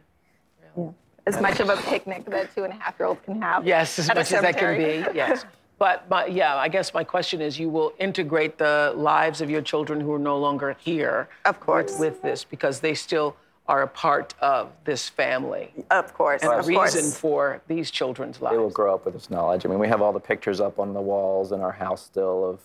yeah, 0.78 0.90
as 1.26 1.42
much 1.42 1.60
of 1.60 1.70
a 1.70 1.78
picnic 1.78 2.26
that 2.26 2.54
two 2.54 2.66
and 2.66 2.72
a 2.72 2.76
half 2.76 2.94
year 3.00 3.08
olds 3.08 3.22
can 3.26 3.42
have. 3.42 3.66
Yes, 3.66 3.98
as 3.98 4.10
much 4.10 4.32
as 4.32 4.42
that 4.42 4.58
can 4.60 4.78
be. 4.78 5.18
Yes. 5.18 5.44
But 5.80 6.08
my, 6.08 6.28
yeah, 6.28 6.56
I 6.56 6.70
guess 6.70 6.94
my 6.94 7.04
question 7.04 7.42
is, 7.42 7.60
you 7.60 7.68
will 7.68 7.94
integrate 8.00 8.60
the 8.60 8.94
lives 8.96 9.42
of 9.42 9.50
your 9.50 9.62
children 9.64 10.00
who 10.00 10.14
are 10.14 10.20
no 10.20 10.38
longer 10.38 10.78
here. 10.80 11.28
Of 11.46 11.60
course. 11.60 11.94
With, 12.00 12.00
with 12.00 12.22
this, 12.22 12.44
because 12.44 12.80
they 12.80 12.94
still 12.94 13.36
are 13.68 13.82
a 13.82 13.88
part 13.88 14.36
of 14.42 14.72
this 14.84 15.10
family. 15.10 15.72
Of 15.90 16.14
course, 16.14 16.44
And 16.44 16.52
a 16.52 16.58
of 16.60 16.68
reason 16.68 17.12
for 17.12 17.62
these 17.68 17.90
children's 17.90 18.40
lives. 18.42 18.54
They 18.54 18.60
will 18.60 18.70
grow 18.70 18.94
up 18.94 19.06
with 19.06 19.16
this 19.16 19.30
knowledge. 19.32 19.66
I 19.66 19.70
mean, 19.70 19.80
we 19.80 19.88
have 19.88 20.02
all 20.02 20.14
the 20.14 20.20
pictures 20.20 20.62
up 20.62 20.78
on 20.80 20.94
the 20.94 21.02
walls 21.02 21.52
in 21.52 21.62
our 21.62 21.72
house 21.72 22.04
still 22.04 22.46
of 22.48 22.60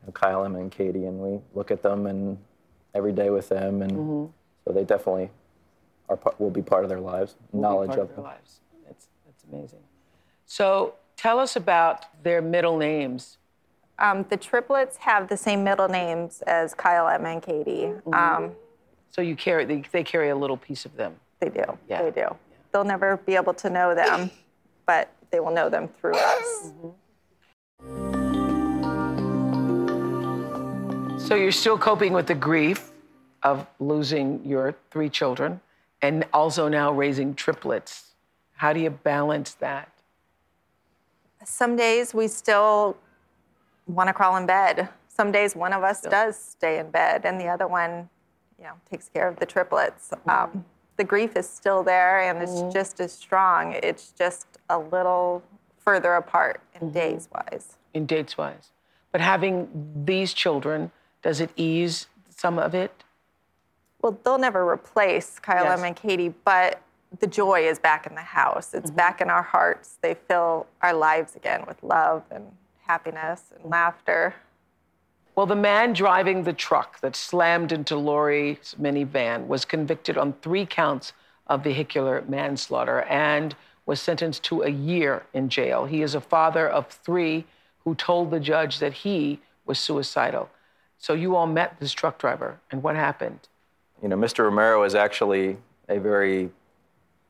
you 0.00 0.06
know, 0.06 0.12
Kyle, 0.12 0.44
Emma, 0.44 0.58
and 0.58 0.70
Katie, 0.70 1.04
and 1.04 1.18
we 1.18 1.40
look 1.54 1.70
at 1.70 1.82
them 1.82 2.06
and 2.06 2.38
every 2.94 3.12
day 3.12 3.30
with 3.30 3.48
them, 3.50 3.82
and 3.82 3.92
Mm-hmm. 3.92 4.26
so 4.64 4.72
they 4.72 4.84
definitely 4.84 5.30
are 6.08 6.18
will 6.38 6.50
be 6.50 6.62
part 6.62 6.82
of 6.82 6.88
their 6.90 7.00
lives. 7.00 7.36
will 7.52 7.58
be 7.60 7.62
knowledge 7.62 7.88
part 7.88 8.00
of 8.00 8.08
their 8.08 8.16
them. 8.16 8.24
lives. 8.24 8.60
That's, 8.86 9.06
that's 9.26 9.44
amazing. 9.52 9.78
So 10.46 10.94
tell 11.16 11.38
us 11.38 11.54
about 11.56 12.06
their 12.24 12.40
middle 12.42 12.78
names. 12.78 13.36
Um, 13.98 14.24
the 14.30 14.36
triplets 14.38 14.96
have 14.96 15.28
the 15.28 15.36
same 15.36 15.62
middle 15.62 15.86
names 15.88 16.42
as 16.46 16.72
Kyle, 16.74 17.06
Emma, 17.06 17.28
and 17.28 17.42
Katie. 17.42 17.92
Um, 18.14 18.52
So 19.10 19.20
you 19.22 19.36
carry, 19.36 19.64
they, 19.64 19.82
they 19.92 20.04
carry 20.04 20.30
a 20.30 20.36
little 20.36 20.56
piece 20.56 20.84
of 20.84 20.96
them. 20.96 21.16
they 21.40 21.48
do. 21.48 21.64
Yeah. 21.88 22.02
They 22.02 22.10
do. 22.10 22.36
They'll 22.72 22.84
never 22.84 23.16
be 23.18 23.34
able 23.34 23.54
to 23.54 23.68
know 23.70 23.94
them, 23.94 24.30
but 24.86 25.12
they 25.30 25.40
will 25.40 25.50
know 25.52 25.68
them 25.68 25.88
through 26.00 26.14
us. 26.14 26.72
Mm-hmm. 26.72 26.90
So 31.18 31.34
you're 31.34 31.52
still 31.52 31.78
coping 31.78 32.12
with 32.12 32.26
the 32.26 32.34
grief 32.34 32.90
of 33.42 33.66
losing 33.78 34.44
your 34.44 34.74
three 34.90 35.08
children 35.08 35.60
and 36.02 36.26
also 36.32 36.68
now 36.68 36.92
raising 36.92 37.34
triplets. 37.34 38.12
How 38.54 38.72
do 38.72 38.80
you 38.80 38.90
balance 38.90 39.54
that? 39.54 39.92
Some 41.44 41.76
days 41.76 42.12
we 42.12 42.28
still 42.28 42.96
want 43.86 44.08
to 44.08 44.12
crawl 44.12 44.36
in 44.36 44.46
bed. 44.46 44.88
Some 45.08 45.32
days 45.32 45.56
one 45.56 45.72
of 45.72 45.82
us 45.82 46.00
does 46.00 46.38
stay 46.38 46.78
in 46.78 46.90
bed, 46.90 47.24
and 47.24 47.40
the 47.40 47.46
other 47.46 47.66
one, 47.66 48.08
you 48.60 48.66
know, 48.66 48.74
takes 48.90 49.08
care 49.08 49.26
of 49.26 49.36
the 49.36 49.46
triplets. 49.46 50.12
Um, 50.12 50.18
mm-hmm. 50.28 50.58
the 50.96 51.04
grief 51.04 51.36
is 51.36 51.48
still 51.48 51.82
there, 51.82 52.20
and 52.20 52.42
it's 52.42 52.52
mm-hmm. 52.52 52.70
just 52.70 53.00
as 53.00 53.12
strong. 53.12 53.72
It's 53.82 54.10
just 54.10 54.46
a 54.68 54.78
little 54.78 55.42
further 55.78 56.14
apart 56.14 56.60
in 56.74 56.88
mm-hmm. 56.88 56.98
days 56.98 57.28
wise. 57.32 57.76
in 57.94 58.06
dates 58.06 58.36
wise. 58.36 58.70
But 59.12 59.20
having 59.20 59.68
these 60.04 60.32
children, 60.34 60.92
does 61.22 61.40
it 61.40 61.50
ease 61.56 62.06
some 62.28 62.58
of 62.58 62.74
it? 62.74 63.02
Well, 64.02 64.18
they'll 64.24 64.38
never 64.38 64.68
replace 64.68 65.38
Kyle, 65.38 65.64
Yes. 65.64 65.82
And 65.82 65.96
Katie, 65.96 66.32
but 66.44 66.80
the 67.18 67.26
joy 67.26 67.66
is 67.66 67.78
back 67.78 68.06
in 68.06 68.14
the 68.14 68.20
house. 68.20 68.72
It's 68.72 68.90
back 68.90 69.20
in 69.20 69.28
our 69.28 69.42
hearts. 69.42 69.98
They 70.00 70.14
fill 70.14 70.66
our 70.80 70.94
lives 70.94 71.34
again 71.34 71.64
with 71.66 71.82
love 71.82 72.22
and 72.30 72.52
happiness 72.86 73.52
and 73.54 73.68
laughter. 73.68 74.34
Well, 75.36 75.46
the 75.46 75.56
man 75.56 75.92
driving 75.92 76.42
the 76.42 76.52
truck 76.52 77.00
that 77.00 77.16
slammed 77.16 77.72
into 77.72 77.96
Lori's 77.96 78.74
minivan 78.80 79.46
was 79.46 79.64
convicted 79.64 80.18
on 80.18 80.34
three 80.34 80.66
counts 80.66 81.12
of 81.46 81.64
vehicular 81.64 82.24
manslaughter 82.28 83.02
and 83.02 83.54
was 83.86 84.00
sentenced 84.00 84.42
to 84.44 84.62
a 84.62 84.68
year 84.68 85.24
in 85.32 85.48
jail. 85.48 85.84
He 85.86 86.02
is 86.02 86.14
a 86.14 86.20
father 86.20 86.68
of 86.68 86.86
three 86.88 87.44
who 87.84 87.94
told 87.94 88.30
the 88.30 88.40
judge 88.40 88.78
that 88.78 88.92
he 88.92 89.40
was 89.64 89.78
suicidal. 89.78 90.50
So 90.98 91.14
you 91.14 91.34
all 91.34 91.46
met 91.46 91.80
this 91.80 91.92
truck 91.92 92.18
driver, 92.18 92.60
and 92.70 92.82
what 92.82 92.94
happened? 92.94 93.48
You 94.02 94.08
know, 94.08 94.16
Mr. 94.16 94.44
Romero 94.44 94.82
is 94.84 94.94
actually 94.94 95.56
a 95.88 95.98
very 95.98 96.50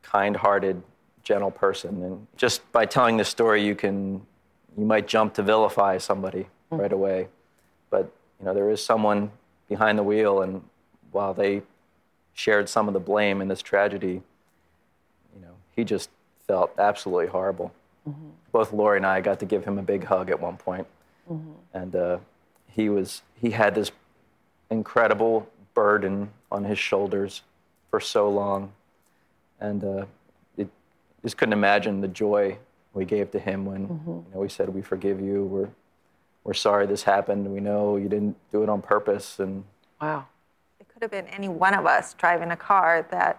kind-hearted, 0.03 0.81
gentle 1.23 1.51
person, 1.51 2.03
and 2.03 2.27
just 2.35 2.69
by 2.71 2.85
telling 2.85 3.17
this 3.17 3.29
story, 3.29 3.63
you 3.63 3.75
can, 3.75 4.21
you 4.77 4.85
might 4.85 5.07
jump 5.07 5.33
to 5.35 5.43
vilify 5.43 5.97
somebody 5.97 6.47
mm. 6.71 6.79
right 6.79 6.91
away, 6.91 7.27
but 7.91 8.11
you 8.39 8.45
know, 8.45 8.53
there 8.55 8.71
is 8.71 8.83
someone 8.83 9.29
behind 9.69 9.99
the 9.99 10.03
wheel, 10.03 10.41
and 10.41 10.63
while 11.11 11.35
they 11.35 11.61
shared 12.33 12.67
some 12.67 12.87
of 12.87 12.95
the 12.95 12.99
blame 12.99 13.39
in 13.41 13.47
this 13.47 13.61
tragedy, 13.61 14.23
you 15.35 15.41
know, 15.41 15.53
he 15.75 15.83
just 15.83 16.09
felt 16.47 16.71
absolutely 16.79 17.27
horrible. 17.27 17.71
Both 18.51 18.73
Lori 18.73 18.97
and 18.97 19.05
I 19.05 19.21
got 19.21 19.39
to 19.41 19.45
give 19.45 19.63
him 19.63 19.77
a 19.77 19.83
big 19.83 20.03
hug 20.03 20.31
at 20.31 20.39
one 20.39 20.57
point, 20.57 20.87
and 21.73 21.95
uh, 21.95 22.17
he 22.67 22.89
was 22.89 23.21
he 23.39 23.51
had 23.51 23.75
this 23.75 23.91
incredible 24.71 25.47
burden 25.73 26.29
on 26.51 26.63
his 26.63 26.79
shoulders 26.79 27.43
for 27.89 27.99
so 27.99 28.29
long. 28.29 28.71
And 29.59 29.83
uh, 29.83 30.05
it, 30.57 30.67
just 31.21 31.37
couldn't 31.37 31.53
imagine 31.53 32.01
the 32.01 32.07
joy 32.07 32.57
we 32.93 33.05
gave 33.05 33.29
to 33.31 33.39
him 33.39 33.65
when 33.65 33.81
you 34.27 34.33
know, 34.33 34.39
we 34.39 34.49
said, 34.49 34.69
We 34.69 34.81
forgive 34.81 35.21
you. 35.21 35.43
We're, 35.43 35.69
we're 36.43 36.53
sorry 36.53 36.87
this 36.87 37.03
happened. 37.03 37.51
We 37.51 37.59
know 37.59 37.97
you 37.97 38.09
didn't 38.09 38.35
do 38.51 38.63
it 38.63 38.69
on 38.69 38.81
purpose. 38.81 39.39
And 39.39 39.63
Wow. 40.01 40.25
It 40.79 40.87
could 40.89 41.01
have 41.01 41.11
been 41.11 41.27
any 41.27 41.47
one 41.47 41.73
of 41.73 41.85
us 41.85 42.13
driving 42.13 42.51
a 42.51 42.57
car 42.57 43.05
that. 43.11 43.37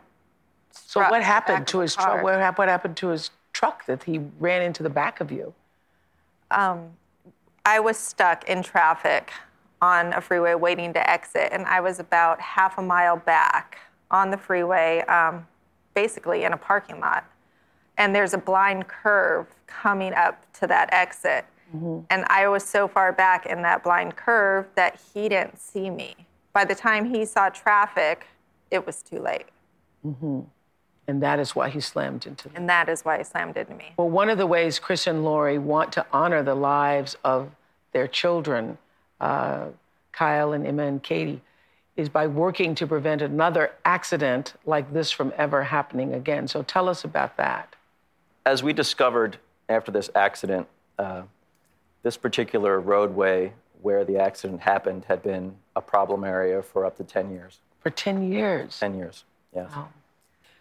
So 0.70 1.00
what 1.00 1.22
happened 1.22 1.66
to 1.68 1.80
his 1.80 1.94
truck? 1.94 2.22
What, 2.22 2.58
what 2.58 2.68
happened 2.68 2.96
to 2.98 3.08
his 3.08 3.30
truck 3.52 3.84
that 3.86 4.04
he 4.04 4.20
ran 4.38 4.62
into 4.62 4.82
the 4.82 4.90
back 4.90 5.20
of 5.20 5.30
you? 5.30 5.52
Um, 6.50 6.90
I 7.66 7.80
was 7.80 7.96
stuck 7.96 8.48
in 8.48 8.62
traffic 8.62 9.32
on 9.80 10.12
a 10.14 10.20
freeway 10.20 10.54
waiting 10.54 10.92
to 10.92 11.10
exit, 11.10 11.48
and 11.52 11.66
I 11.66 11.80
was 11.80 11.98
about 11.98 12.40
half 12.40 12.78
a 12.78 12.82
mile 12.82 13.16
back 13.16 13.78
on 14.10 14.30
the 14.30 14.36
freeway, 14.36 15.00
um, 15.02 15.46
basically 15.94 16.44
in 16.44 16.52
a 16.52 16.56
parking 16.56 17.00
lot. 17.00 17.24
And 17.98 18.14
there's 18.14 18.32
a 18.32 18.38
blind 18.38 18.88
curve 18.88 19.46
coming 19.66 20.14
up 20.14 20.40
to 20.54 20.66
that 20.68 20.92
exit. 20.92 21.44
And 22.10 22.24
I 22.28 22.48
was 22.48 22.64
so 22.64 22.86
far 22.88 23.12
back 23.12 23.46
in 23.46 23.62
that 23.62 23.82
blind 23.82 24.16
curve 24.16 24.66
that 24.74 25.00
he 25.12 25.28
didn't 25.28 25.58
see 25.60 25.90
me. 25.90 26.14
By 26.52 26.64
the 26.64 26.74
time 26.74 27.06
he 27.06 27.24
saw 27.24 27.48
traffic, 27.48 28.26
it 28.70 28.86
was 28.86 29.02
too 29.02 29.20
late. 29.20 29.46
Mm-hmm. 30.06 30.40
And 31.08 31.22
that 31.22 31.38
is 31.40 31.56
why 31.56 31.68
he 31.68 31.80
slammed 31.80 32.26
into 32.26 32.48
the 32.48 32.56
And 32.56 32.68
that 32.68 32.88
is 32.88 33.02
why 33.02 33.18
he 33.18 33.24
slammed 33.24 33.56
into 33.56 33.74
me. 33.74 33.92
Well, 33.96 34.10
one 34.10 34.30
of 34.30 34.38
the 34.38 34.46
ways 34.46 34.78
Chris 34.78 35.06
and 35.06 35.24
Lori 35.24 35.58
want 35.58 35.92
to 35.92 36.06
honor 36.12 36.42
the 36.42 36.54
lives 36.54 37.16
of 37.24 37.50
their 37.92 38.06
children, 38.06 38.78
uh, 39.20 39.66
Kyle 40.12 40.52
and 40.52 40.66
Emma 40.66 40.84
and 40.84 41.02
Katie, 41.02 41.42
is 41.96 42.08
by 42.08 42.26
working 42.26 42.74
to 42.76 42.86
prevent 42.86 43.20
another 43.20 43.72
accident 43.84 44.54
like 44.64 44.92
this 44.92 45.10
from 45.10 45.32
ever 45.36 45.64
happening 45.64 46.14
again. 46.14 46.48
So 46.48 46.62
tell 46.62 46.88
us 46.88 47.04
about 47.04 47.36
that. 47.36 47.74
as 48.46 48.62
we 48.62 48.72
discovered 48.72 49.38
after 49.68 49.90
this 49.92 50.10
accident, 50.14 50.66
uh, 50.98 51.22
this 52.02 52.16
particular 52.16 52.80
roadway 52.80 53.52
where 53.82 54.04
the 54.04 54.18
accident 54.18 54.60
happened 54.60 55.04
had 55.06 55.22
been 55.22 55.54
a 55.76 55.80
problem 55.80 56.24
area 56.24 56.60
for 56.62 56.84
up 56.84 56.96
to 56.96 57.04
10 57.04 57.30
years. 57.30 57.60
For 57.80 57.90
10 57.90 58.32
years. 58.32 58.78
10 58.78 58.96
years, 58.96 59.24
yes. 59.54 59.70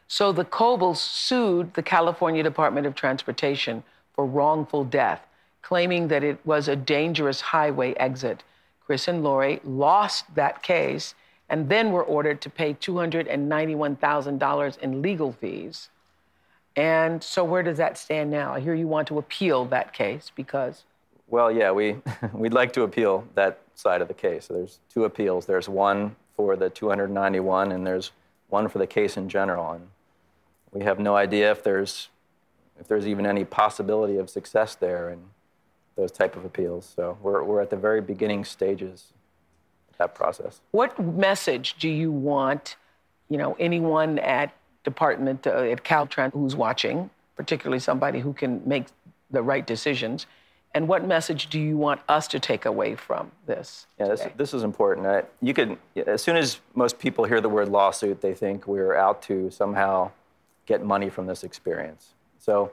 So 0.07 0.31
the 0.31 0.45
Cobles 0.45 0.97
sued 0.97 1.73
the 1.73 1.83
California 1.83 2.43
Department 2.43 2.87
of 2.87 2.95
Transportation 2.95 3.83
for 4.13 4.25
wrongful 4.25 4.83
death, 4.83 5.25
claiming 5.61 6.09
that 6.09 6.23
it 6.23 6.45
was 6.45 6.67
a 6.67 6.75
dangerous 6.75 7.39
highway 7.41 7.93
exit. 7.93 8.43
Chris 8.85 9.07
and 9.07 9.23
Lori 9.23 9.61
lost 9.63 10.35
that 10.35 10.63
case 10.63 11.15
and 11.47 11.69
then 11.69 11.91
were 11.91 12.03
ordered 12.03 12.41
to 12.41 12.49
pay 12.49 12.73
$291,000 12.73 14.79
in 14.79 15.01
legal 15.01 15.31
fees. 15.31 15.89
And 16.75 17.23
so, 17.23 17.43
where 17.43 17.63
does 17.63 17.77
that 17.77 17.97
stand 17.97 18.31
now? 18.31 18.53
I 18.53 18.61
hear 18.61 18.73
you 18.73 18.87
want 18.87 19.07
to 19.09 19.19
appeal 19.19 19.65
that 19.65 19.93
case 19.93 20.31
because. 20.35 20.83
Well, 21.31 21.49
yeah, 21.49 21.71
we, 21.71 21.95
we'd 22.33 22.53
like 22.53 22.73
to 22.73 22.83
appeal 22.83 23.25
that 23.35 23.59
side 23.73 24.01
of 24.01 24.09
the 24.09 24.13
case. 24.13 24.45
So 24.45 24.53
there's 24.53 24.79
two 24.93 25.05
appeals. 25.05 25.45
There's 25.45 25.69
one 25.69 26.15
for 26.35 26.57
the 26.57 26.69
291, 26.69 27.71
and 27.71 27.87
there's 27.87 28.11
one 28.49 28.67
for 28.67 28.79
the 28.79 28.85
case 28.85 29.15
in 29.15 29.29
general. 29.29 29.71
And 29.71 29.87
we 30.73 30.83
have 30.83 30.99
no 30.99 31.15
idea 31.15 31.49
if 31.49 31.63
there's, 31.63 32.09
if 32.79 32.87
there's 32.87 33.07
even 33.07 33.25
any 33.25 33.45
possibility 33.45 34.17
of 34.17 34.29
success 34.29 34.75
there 34.75 35.09
in 35.09 35.21
those 35.95 36.11
type 36.11 36.35
of 36.35 36.43
appeals. 36.43 36.91
So 36.95 37.17
we're, 37.21 37.43
we're 37.43 37.61
at 37.61 37.69
the 37.69 37.77
very 37.77 38.01
beginning 38.01 38.43
stages 38.43 39.13
of 39.89 39.97
that 39.99 40.13
process. 40.13 40.59
What 40.71 40.99
message 40.99 41.75
do 41.79 41.87
you 41.87 42.11
want, 42.11 42.75
you 43.29 43.37
know, 43.37 43.55
anyone 43.57 44.19
at 44.19 44.53
department 44.83 45.47
uh, 45.47 45.59
at 45.59 45.85
Caltrans 45.85 46.33
who's 46.33 46.57
watching, 46.57 47.09
particularly 47.37 47.79
somebody 47.79 48.19
who 48.19 48.33
can 48.33 48.61
make 48.65 48.87
the 49.29 49.41
right 49.41 49.65
decisions, 49.65 50.25
and 50.73 50.87
what 50.87 51.05
message 51.05 51.47
do 51.47 51.59
you 51.59 51.77
want 51.77 52.01
us 52.07 52.27
to 52.29 52.39
take 52.39 52.65
away 52.65 52.95
from 52.95 53.31
this? 53.45 53.87
Yeah, 53.99 54.07
this, 54.07 54.27
this 54.37 54.53
is 54.53 54.63
important. 54.63 55.05
Uh, 55.05 55.23
you 55.41 55.53
could, 55.53 55.77
as 56.07 56.23
soon 56.23 56.37
as 56.37 56.59
most 56.75 56.97
people 56.97 57.25
hear 57.25 57.41
the 57.41 57.49
word 57.49 57.67
lawsuit, 57.67 58.21
they 58.21 58.33
think 58.33 58.67
we're 58.67 58.95
out 58.95 59.21
to 59.23 59.49
somehow 59.51 60.11
get 60.65 60.83
money 60.83 61.09
from 61.09 61.25
this 61.25 61.43
experience. 61.43 62.13
So, 62.39 62.71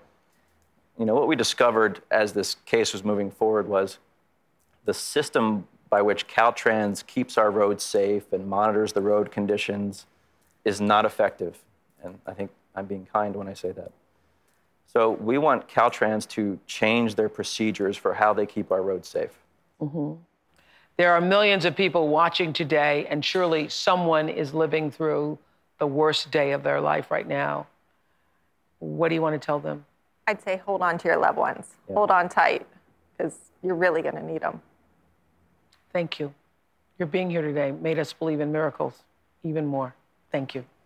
you 0.98 1.04
know, 1.04 1.14
what 1.14 1.26
we 1.26 1.34
discovered 1.34 2.00
as 2.10 2.32
this 2.32 2.56
case 2.66 2.92
was 2.92 3.04
moving 3.04 3.30
forward 3.30 3.68
was 3.68 3.98
the 4.84 4.94
system 4.94 5.66
by 5.90 6.02
which 6.02 6.28
Caltrans 6.28 7.04
keeps 7.04 7.36
our 7.36 7.50
roads 7.50 7.82
safe 7.82 8.32
and 8.32 8.46
monitors 8.46 8.92
the 8.92 9.00
road 9.00 9.32
conditions 9.32 10.06
is 10.64 10.80
not 10.80 11.04
effective. 11.04 11.58
And 12.02 12.18
I 12.26 12.32
think 12.32 12.50
I'm 12.76 12.86
being 12.86 13.06
kind 13.12 13.34
when 13.34 13.48
I 13.48 13.54
say 13.54 13.72
that. 13.72 13.90
So 14.90 15.10
we 15.10 15.38
want 15.38 15.68
Caltrans 15.68 16.26
to 16.30 16.58
change 16.66 17.14
their 17.14 17.28
procedures 17.28 17.96
for 17.96 18.14
how 18.14 18.32
they 18.32 18.46
keep 18.46 18.72
our 18.72 18.82
roads 18.82 19.06
safe. 19.08 19.38
Mm-hmm. 19.80 20.14
There 20.96 21.12
are 21.12 21.20
millions 21.20 21.64
of 21.64 21.76
people 21.76 22.08
watching 22.08 22.52
today, 22.52 23.06
and 23.08 23.24
surely 23.24 23.68
someone 23.68 24.28
is 24.28 24.52
living 24.54 24.90
through 24.90 25.38
the 25.78 25.86
worst 25.86 26.30
day 26.30 26.52
of 26.52 26.62
their 26.62 26.80
life 26.80 27.10
right 27.10 27.28
now. 27.28 27.66
What 28.80 29.10
do 29.10 29.14
you 29.14 29.22
want 29.22 29.40
to 29.40 29.44
tell 29.44 29.60
them? 29.60 29.84
I'd 30.26 30.42
say 30.42 30.56
hold 30.56 30.82
on 30.82 30.98
to 30.98 31.08
your 31.08 31.18
loved 31.18 31.38
ones. 31.38 31.66
Yeah. 31.88 31.94
Hold 31.94 32.10
on 32.10 32.28
tight, 32.28 32.66
because 33.16 33.36
you're 33.62 33.76
really 33.76 34.02
going 34.02 34.16
to 34.16 34.24
need 34.24 34.40
them. 34.40 34.60
Thank 35.92 36.18
you. 36.18 36.34
Your 36.98 37.06
being 37.06 37.30
here 37.30 37.42
today 37.42 37.70
made 37.70 37.98
us 37.98 38.12
believe 38.12 38.40
in 38.40 38.50
miracles 38.50 38.94
even 39.44 39.66
more. 39.66 39.94
Thank 40.32 40.54
you. 40.54 40.62
Thank 40.62 40.64
you. 40.64 40.77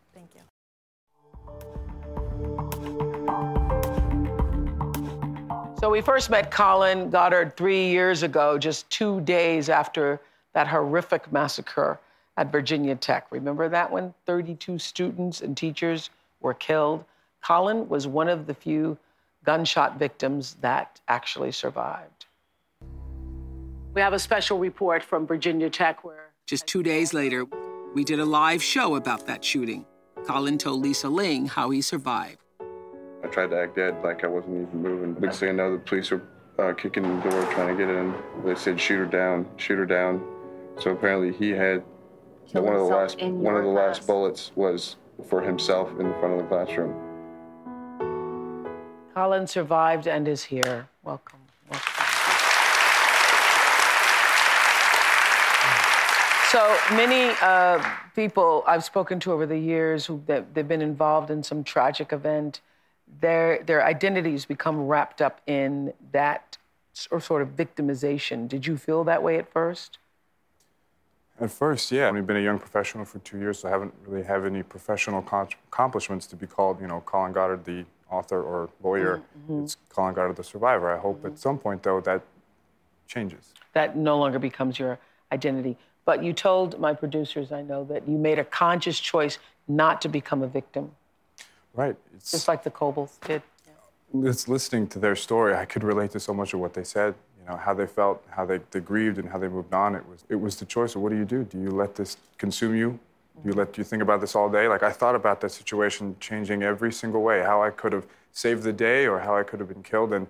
So 5.82 5.90
we 5.90 6.00
first 6.00 6.30
met 6.30 6.52
Colin 6.52 7.10
Goddard 7.10 7.56
three 7.56 7.88
years 7.88 8.22
ago, 8.22 8.56
just 8.56 8.88
two 8.88 9.20
days 9.22 9.68
after 9.68 10.20
that 10.52 10.68
horrific 10.68 11.32
massacre 11.32 11.98
at 12.36 12.52
Virginia 12.52 12.94
Tech. 12.94 13.26
Remember 13.32 13.68
that 13.68 13.90
one? 13.90 14.14
32 14.24 14.78
students 14.78 15.40
and 15.40 15.56
teachers 15.56 16.10
were 16.40 16.54
killed. 16.54 17.04
Colin 17.42 17.88
was 17.88 18.06
one 18.06 18.28
of 18.28 18.46
the 18.46 18.54
few 18.54 18.96
gunshot 19.42 19.98
victims 19.98 20.56
that 20.60 21.00
actually 21.08 21.50
survived. 21.50 22.26
We 23.92 24.02
have 24.02 24.12
a 24.12 24.20
special 24.20 24.60
report 24.60 25.02
from 25.02 25.26
Virginia 25.26 25.68
Tech 25.68 26.04
where. 26.04 26.30
Just 26.46 26.68
two 26.68 26.84
days 26.84 27.12
later, 27.12 27.44
we 27.92 28.04
did 28.04 28.20
a 28.20 28.24
live 28.24 28.62
show 28.62 28.94
about 28.94 29.26
that 29.26 29.44
shooting. 29.44 29.84
Colin 30.28 30.58
told 30.58 30.80
Lisa 30.80 31.08
Ling 31.08 31.46
how 31.46 31.70
he 31.70 31.82
survived. 31.82 32.38
I 33.22 33.28
tried 33.28 33.50
to 33.50 33.60
act 33.60 33.76
dead, 33.76 34.02
like 34.02 34.24
I 34.24 34.26
wasn't 34.26 34.68
even 34.68 34.82
moving. 34.82 35.16
Next 35.20 35.38
thing 35.38 35.50
I 35.50 35.52
know, 35.52 35.72
the 35.72 35.78
police 35.78 36.10
were 36.10 36.22
uh, 36.58 36.72
kicking 36.72 37.02
the 37.02 37.30
door, 37.30 37.44
trying 37.52 37.76
to 37.76 37.84
get 37.84 37.94
in. 37.94 38.14
They 38.44 38.54
said, 38.56 38.80
"Shoot 38.80 38.98
her 38.98 39.06
down, 39.06 39.46
shoot 39.56 39.78
her 39.78 39.86
down." 39.86 40.22
So 40.78 40.90
apparently, 40.90 41.32
he 41.32 41.50
had 41.50 41.84
one 42.52 42.74
of 42.74 42.80
the 42.80 42.86
last 42.86 43.22
one 43.22 43.56
of 43.56 43.64
the 43.64 43.70
class. 43.70 43.98
last 43.98 44.06
bullets 44.06 44.52
was 44.56 44.96
for 45.28 45.40
himself 45.40 45.90
in 46.00 46.08
the 46.08 46.14
front 46.14 46.34
of 46.34 46.40
the 46.40 46.46
classroom. 46.48 46.94
Colin 49.14 49.46
survived 49.46 50.08
and 50.08 50.26
is 50.26 50.44
here. 50.44 50.88
Welcome. 51.04 51.38
Welcome. 51.70 51.88
So 56.50 56.78
many 56.94 57.34
uh, 57.40 57.82
people 58.14 58.64
I've 58.66 58.84
spoken 58.84 59.20
to 59.20 59.32
over 59.32 59.46
the 59.46 59.56
years 59.56 60.06
who 60.06 60.22
they've 60.26 60.68
been 60.68 60.82
involved 60.82 61.30
in 61.30 61.42
some 61.42 61.62
tragic 61.64 62.12
event 62.12 62.60
their 63.20 63.62
their 63.62 63.84
identities 63.84 64.44
become 64.44 64.86
wrapped 64.86 65.20
up 65.20 65.40
in 65.46 65.92
that 66.12 66.58
or 67.10 67.20
sort 67.20 67.42
of 67.42 67.56
victimization. 67.56 68.48
Did 68.48 68.66
you 68.66 68.76
feel 68.76 69.04
that 69.04 69.22
way 69.22 69.38
at 69.38 69.50
first? 69.50 69.98
At 71.40 71.50
first, 71.50 71.90
yeah. 71.90 72.08
I've 72.08 72.26
been 72.26 72.36
a 72.36 72.40
young 72.40 72.58
professional 72.58 73.04
for 73.04 73.18
two 73.20 73.38
years, 73.38 73.60
so 73.60 73.68
I 73.68 73.70
haven't 73.70 73.94
really 74.06 74.22
had 74.22 74.44
any 74.44 74.62
professional 74.62 75.24
accomplishments 75.70 76.26
to 76.28 76.36
be 76.36 76.46
called, 76.46 76.80
you 76.80 76.86
know, 76.86 77.00
Colin 77.00 77.32
Goddard, 77.32 77.64
the 77.64 77.84
author 78.10 78.42
or 78.42 78.68
lawyer. 78.82 79.22
Mm-hmm. 79.38 79.64
It's 79.64 79.76
Colin 79.88 80.14
Goddard, 80.14 80.36
the 80.36 80.44
survivor. 80.44 80.94
I 80.94 80.98
hope 80.98 81.18
mm-hmm. 81.18 81.28
at 81.28 81.38
some 81.38 81.58
point, 81.58 81.82
though, 81.82 82.00
that 82.02 82.22
changes. 83.08 83.54
That 83.72 83.96
no 83.96 84.18
longer 84.18 84.38
becomes 84.38 84.78
your 84.78 84.98
identity. 85.32 85.78
But 86.04 86.22
you 86.22 86.32
told 86.32 86.78
my 86.78 86.92
producers, 86.94 87.50
I 87.50 87.62
know, 87.62 87.84
that 87.84 88.06
you 88.06 88.18
made 88.18 88.38
a 88.38 88.44
conscious 88.44 89.00
choice 89.00 89.38
not 89.66 90.02
to 90.02 90.08
become 90.08 90.42
a 90.42 90.48
victim. 90.48 90.92
Right. 91.74 91.96
It's, 92.14 92.30
Just 92.30 92.48
like 92.48 92.62
the 92.62 92.70
Cobles 92.70 93.18
did. 93.26 93.42
It's 94.14 94.46
listening 94.46 94.88
to 94.88 94.98
their 94.98 95.16
story. 95.16 95.54
I 95.54 95.64
could 95.64 95.82
relate 95.82 96.10
to 96.10 96.20
so 96.20 96.34
much 96.34 96.52
of 96.52 96.60
what 96.60 96.74
they 96.74 96.84
said. 96.84 97.14
You 97.40 97.48
know 97.48 97.56
how 97.56 97.72
they 97.72 97.86
felt, 97.86 98.22
how 98.30 98.44
they, 98.44 98.60
they 98.70 98.80
grieved, 98.80 99.18
and 99.18 99.28
how 99.28 99.38
they 99.38 99.48
moved 99.48 99.72
on. 99.72 99.94
It 99.94 100.06
was 100.06 100.24
it 100.28 100.36
was 100.36 100.56
the 100.56 100.66
choice 100.66 100.94
of 100.94 101.00
what 101.00 101.10
do 101.10 101.16
you 101.16 101.24
do? 101.24 101.44
Do 101.44 101.58
you 101.58 101.70
let 101.70 101.94
this 101.94 102.18
consume 102.36 102.76
you? 102.76 102.98
Do 103.42 103.48
you 103.48 103.54
let 103.54 103.72
do 103.72 103.80
you 103.80 103.84
think 103.84 104.02
about 104.02 104.20
this 104.20 104.36
all 104.36 104.50
day? 104.50 104.68
Like 104.68 104.82
I 104.82 104.92
thought 104.92 105.14
about 105.14 105.40
that 105.40 105.50
situation 105.50 106.14
changing 106.20 106.62
every 106.62 106.92
single 106.92 107.22
way. 107.22 107.40
How 107.40 107.62
I 107.62 107.70
could 107.70 107.92
have 107.94 108.06
saved 108.32 108.62
the 108.64 108.72
day, 108.72 109.06
or 109.06 109.18
how 109.18 109.36
I 109.36 109.42
could 109.42 109.60
have 109.60 109.68
been 109.68 109.82
killed. 109.82 110.12
And 110.12 110.26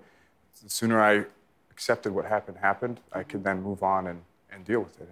the 0.63 0.69
sooner 0.69 1.01
I 1.01 1.25
accepted 1.69 2.13
what 2.13 2.25
happened 2.25 2.57
happened, 2.57 3.01
I 3.11 3.23
could 3.23 3.43
then 3.43 3.61
move 3.61 3.83
on 3.83 4.07
and, 4.07 4.21
and 4.51 4.63
deal 4.63 4.79
with 4.79 4.99
it. 5.01 5.09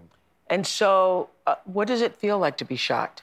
And 0.47 0.65
so, 0.65 1.29
uh, 1.47 1.55
what 1.65 1.87
does 1.87 2.01
it 2.01 2.15
feel 2.15 2.37
like 2.39 2.57
to 2.57 2.65
be 2.65 2.75
shot? 2.75 3.21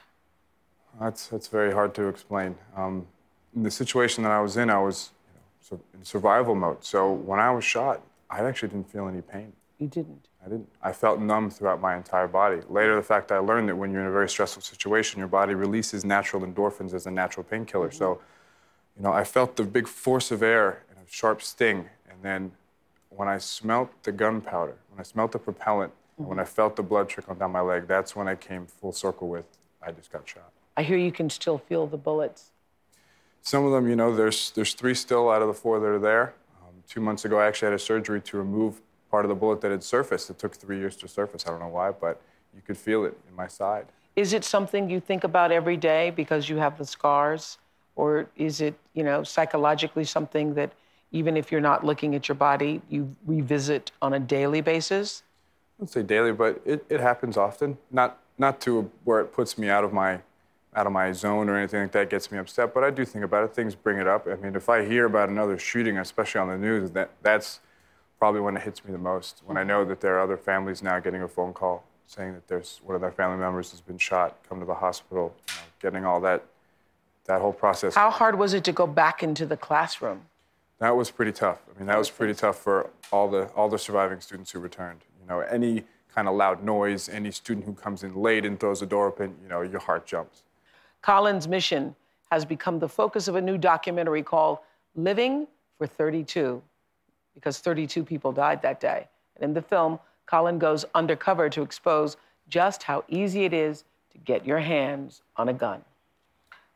That's, 0.99 1.27
that's 1.27 1.47
very 1.47 1.71
hard 1.71 1.93
to 1.95 2.07
explain. 2.07 2.55
Um, 2.75 3.07
in 3.55 3.63
the 3.63 3.71
situation 3.71 4.23
that 4.23 4.31
I 4.31 4.41
was 4.41 4.57
in, 4.57 4.69
I 4.69 4.79
was 4.79 5.11
you 5.71 5.77
know, 5.77 5.83
in 5.93 6.03
survival 6.03 6.55
mode. 6.55 6.83
So 6.83 7.11
when 7.11 7.39
I 7.39 7.51
was 7.51 7.63
shot, 7.63 8.01
I 8.29 8.39
actually 8.41 8.69
didn't 8.69 8.91
feel 8.91 9.07
any 9.07 9.21
pain. 9.21 9.53
You 9.79 9.87
didn't? 9.87 10.27
I 10.45 10.49
didn't. 10.49 10.69
I 10.81 10.91
felt 10.91 11.19
numb 11.19 11.49
throughout 11.49 11.81
my 11.81 11.95
entire 11.95 12.27
body. 12.27 12.61
Later, 12.69 12.95
the 12.95 13.03
fact 13.03 13.31
I 13.31 13.39
learned 13.39 13.69
that 13.69 13.75
when 13.75 13.91
you're 13.91 14.01
in 14.01 14.07
a 14.07 14.11
very 14.11 14.29
stressful 14.29 14.61
situation, 14.61 15.19
your 15.19 15.27
body 15.27 15.53
releases 15.53 16.03
natural 16.03 16.45
endorphins 16.45 16.93
as 16.93 17.05
a 17.07 17.11
natural 17.11 17.43
painkiller. 17.43 17.87
Mm-hmm. 17.87 17.97
So, 17.97 18.21
you 18.97 19.03
know, 19.03 19.11
I 19.11 19.23
felt 19.23 19.55
the 19.55 19.63
big 19.63 19.87
force 19.87 20.31
of 20.31 20.43
air 20.43 20.83
and 20.89 20.99
a 20.99 21.09
sharp 21.09 21.41
sting. 21.41 21.89
And 22.09 22.21
then 22.21 22.51
when 23.09 23.27
I 23.27 23.37
smelt 23.37 23.89
the 24.03 24.11
gunpowder, 24.11 24.75
when 24.89 24.99
I 24.99 25.03
smelt 25.03 25.31
the 25.31 25.39
propellant, 25.39 25.93
mm-hmm. 25.93 26.29
when 26.29 26.39
I 26.39 26.45
felt 26.45 26.75
the 26.75 26.83
blood 26.83 27.07
trickle 27.07 27.35
down 27.35 27.51
my 27.51 27.61
leg, 27.61 27.87
that's 27.87 28.15
when 28.15 28.27
I 28.27 28.35
came 28.35 28.65
full 28.65 28.91
circle 28.91 29.29
with 29.29 29.45
I 29.81 29.91
just 29.91 30.11
got 30.11 30.27
shot. 30.27 30.51
I 30.79 30.83
hear 30.83 30.95
you 30.95 31.11
can 31.11 31.29
still 31.29 31.57
feel 31.57 31.87
the 31.87 31.97
bullets. 31.97 32.51
Some 33.41 33.65
of 33.65 33.73
them, 33.73 33.89
you 33.89 33.97
know, 33.97 34.15
there's, 34.15 34.51
there's 34.51 34.73
three 34.73 34.95
still 34.95 35.29
out 35.29 35.41
of 35.41 35.49
the 35.49 35.53
four 35.53 35.77
that 35.77 35.85
are 35.85 35.99
there. 35.99 36.35
Um, 36.61 36.73
two 36.87 37.01
months 37.01 37.25
ago, 37.25 37.37
I 37.37 37.47
actually 37.47 37.65
had 37.65 37.73
a 37.73 37.79
surgery 37.79 38.21
to 38.21 38.37
remove 38.37 38.79
part 39.11 39.25
of 39.25 39.29
the 39.29 39.35
bullet 39.35 39.59
that 39.59 39.71
had 39.71 39.83
surfaced. 39.83 40.29
It 40.29 40.39
took 40.39 40.55
three 40.55 40.77
years 40.77 40.95
to 40.95 41.09
surface. 41.09 41.45
I 41.45 41.49
don't 41.49 41.59
know 41.59 41.67
why, 41.67 41.91
but 41.91 42.21
you 42.55 42.61
could 42.65 42.77
feel 42.77 43.03
it 43.03 43.17
in 43.27 43.35
my 43.35 43.47
side. 43.47 43.87
Is 44.15 44.31
it 44.31 44.45
something 44.45 44.89
you 44.89 45.01
think 45.01 45.25
about 45.25 45.51
every 45.51 45.75
day 45.75 46.11
because 46.11 46.47
you 46.47 46.55
have 46.55 46.77
the 46.77 46.85
scars? 46.85 47.57
Or 47.97 48.29
is 48.37 48.61
it, 48.61 48.73
you 48.93 49.03
know, 49.03 49.21
psychologically 49.21 50.05
something 50.05 50.53
that 50.53 50.71
even 51.11 51.35
if 51.35 51.51
you're 51.51 51.59
not 51.59 51.85
looking 51.85 52.15
at 52.15 52.29
your 52.29 52.35
body, 52.35 52.81
you 52.87 53.13
revisit 53.27 53.91
on 54.01 54.13
a 54.13 54.19
daily 54.19 54.61
basis? 54.61 55.23
I 55.77 55.83
wouldn't 55.83 55.91
say 55.91 56.03
daily, 56.03 56.31
but 56.31 56.61
it, 56.63 56.85
it 56.87 57.01
happens 57.01 57.35
often. 57.35 57.77
Not, 57.91 58.17
not 58.37 58.61
to 58.61 58.89
where 59.03 59.19
it 59.19 59.33
puts 59.33 59.57
me 59.57 59.67
out 59.67 59.83
of 59.83 59.91
my 59.91 60.21
out 60.75 60.85
of 60.85 60.93
my 60.93 61.11
zone 61.11 61.49
or 61.49 61.57
anything 61.57 61.81
like 61.81 61.91
that 61.93 62.09
gets 62.09 62.31
me 62.31 62.37
upset. 62.37 62.73
But 62.73 62.83
I 62.83 62.91
do 62.91 63.03
think 63.05 63.25
about 63.25 63.43
it. 63.43 63.53
Things 63.55 63.75
bring 63.75 63.97
it 63.97 64.07
up. 64.07 64.27
I 64.27 64.35
mean, 64.35 64.55
if 64.55 64.69
I 64.69 64.85
hear 64.85 65.05
about 65.05 65.29
another 65.29 65.57
shooting, 65.57 65.97
especially 65.97 66.41
on 66.41 66.47
the 66.47 66.57
news, 66.57 66.91
that 66.91 67.11
that's 67.21 67.59
probably 68.19 68.41
when 68.41 68.55
it 68.55 68.63
hits 68.63 68.85
me 68.85 68.91
the 68.91 68.97
most. 68.97 69.41
When 69.45 69.57
I 69.57 69.63
know 69.63 69.83
that 69.85 70.01
there 70.01 70.15
are 70.17 70.21
other 70.21 70.37
families 70.37 70.83
now 70.83 70.99
getting 70.99 71.21
a 71.21 71.27
phone 71.27 71.53
call 71.53 71.85
saying 72.05 72.33
that 72.33 72.47
there's 72.47 72.81
one 72.83 72.95
of 72.95 73.01
their 73.01 73.11
family 73.11 73.37
members 73.37 73.71
has 73.71 73.81
been 73.81 73.97
shot, 73.97 74.37
come 74.47 74.59
to 74.59 74.65
the 74.65 74.73
hospital, 74.73 75.33
you 75.47 75.53
know, 75.55 75.61
getting 75.79 76.05
all 76.05 76.19
that 76.21 76.43
that 77.25 77.41
whole 77.41 77.53
process. 77.53 77.93
How 77.93 78.09
hard 78.09 78.37
was 78.37 78.53
it 78.55 78.63
to 78.63 78.71
go 78.71 78.87
back 78.87 79.21
into 79.21 79.45
the 79.45 79.55
classroom? 79.57 80.21
That 80.79 80.95
was 80.95 81.11
pretty 81.11 81.31
tough. 81.31 81.59
I 81.73 81.77
mean, 81.77 81.87
that 81.87 81.97
was 81.97 82.09
pretty 82.09 82.33
tough 82.33 82.57
for 82.57 82.89
all 83.11 83.29
the 83.29 83.45
all 83.55 83.69
the 83.69 83.77
surviving 83.77 84.19
students 84.21 84.51
who 84.51 84.59
returned. 84.59 85.01
You 85.21 85.27
know, 85.27 85.39
any 85.41 85.83
kind 86.13 86.27
of 86.27 86.35
loud 86.35 86.63
noise, 86.63 87.07
any 87.07 87.31
student 87.31 87.65
who 87.65 87.73
comes 87.73 88.03
in 88.03 88.15
late 88.15 88.45
and 88.45 88.59
throws 88.59 88.79
the 88.79 88.85
door 88.85 89.07
open, 89.07 89.35
you 89.43 89.47
know, 89.47 89.61
your 89.61 89.79
heart 89.79 90.05
jumps. 90.05 90.43
Colin's 91.01 91.47
mission 91.47 91.95
has 92.31 92.45
become 92.45 92.79
the 92.79 92.89
focus 92.89 93.27
of 93.27 93.35
a 93.35 93.41
new 93.41 93.57
documentary 93.57 94.23
called 94.23 94.59
Living 94.95 95.47
for 95.77 95.87
32, 95.87 96.61
because 97.33 97.59
32 97.59 98.03
people 98.03 98.31
died 98.31 98.61
that 98.61 98.79
day. 98.79 99.07
And 99.35 99.43
in 99.43 99.53
the 99.53 99.61
film, 99.61 99.99
Colin 100.25 100.59
goes 100.59 100.85
undercover 100.93 101.49
to 101.49 101.61
expose 101.61 102.17
just 102.49 102.83
how 102.83 103.03
easy 103.07 103.45
it 103.45 103.53
is 103.53 103.83
to 104.11 104.17
get 104.19 104.45
your 104.45 104.59
hands 104.59 105.21
on 105.37 105.49
a 105.49 105.53
gun. 105.53 105.83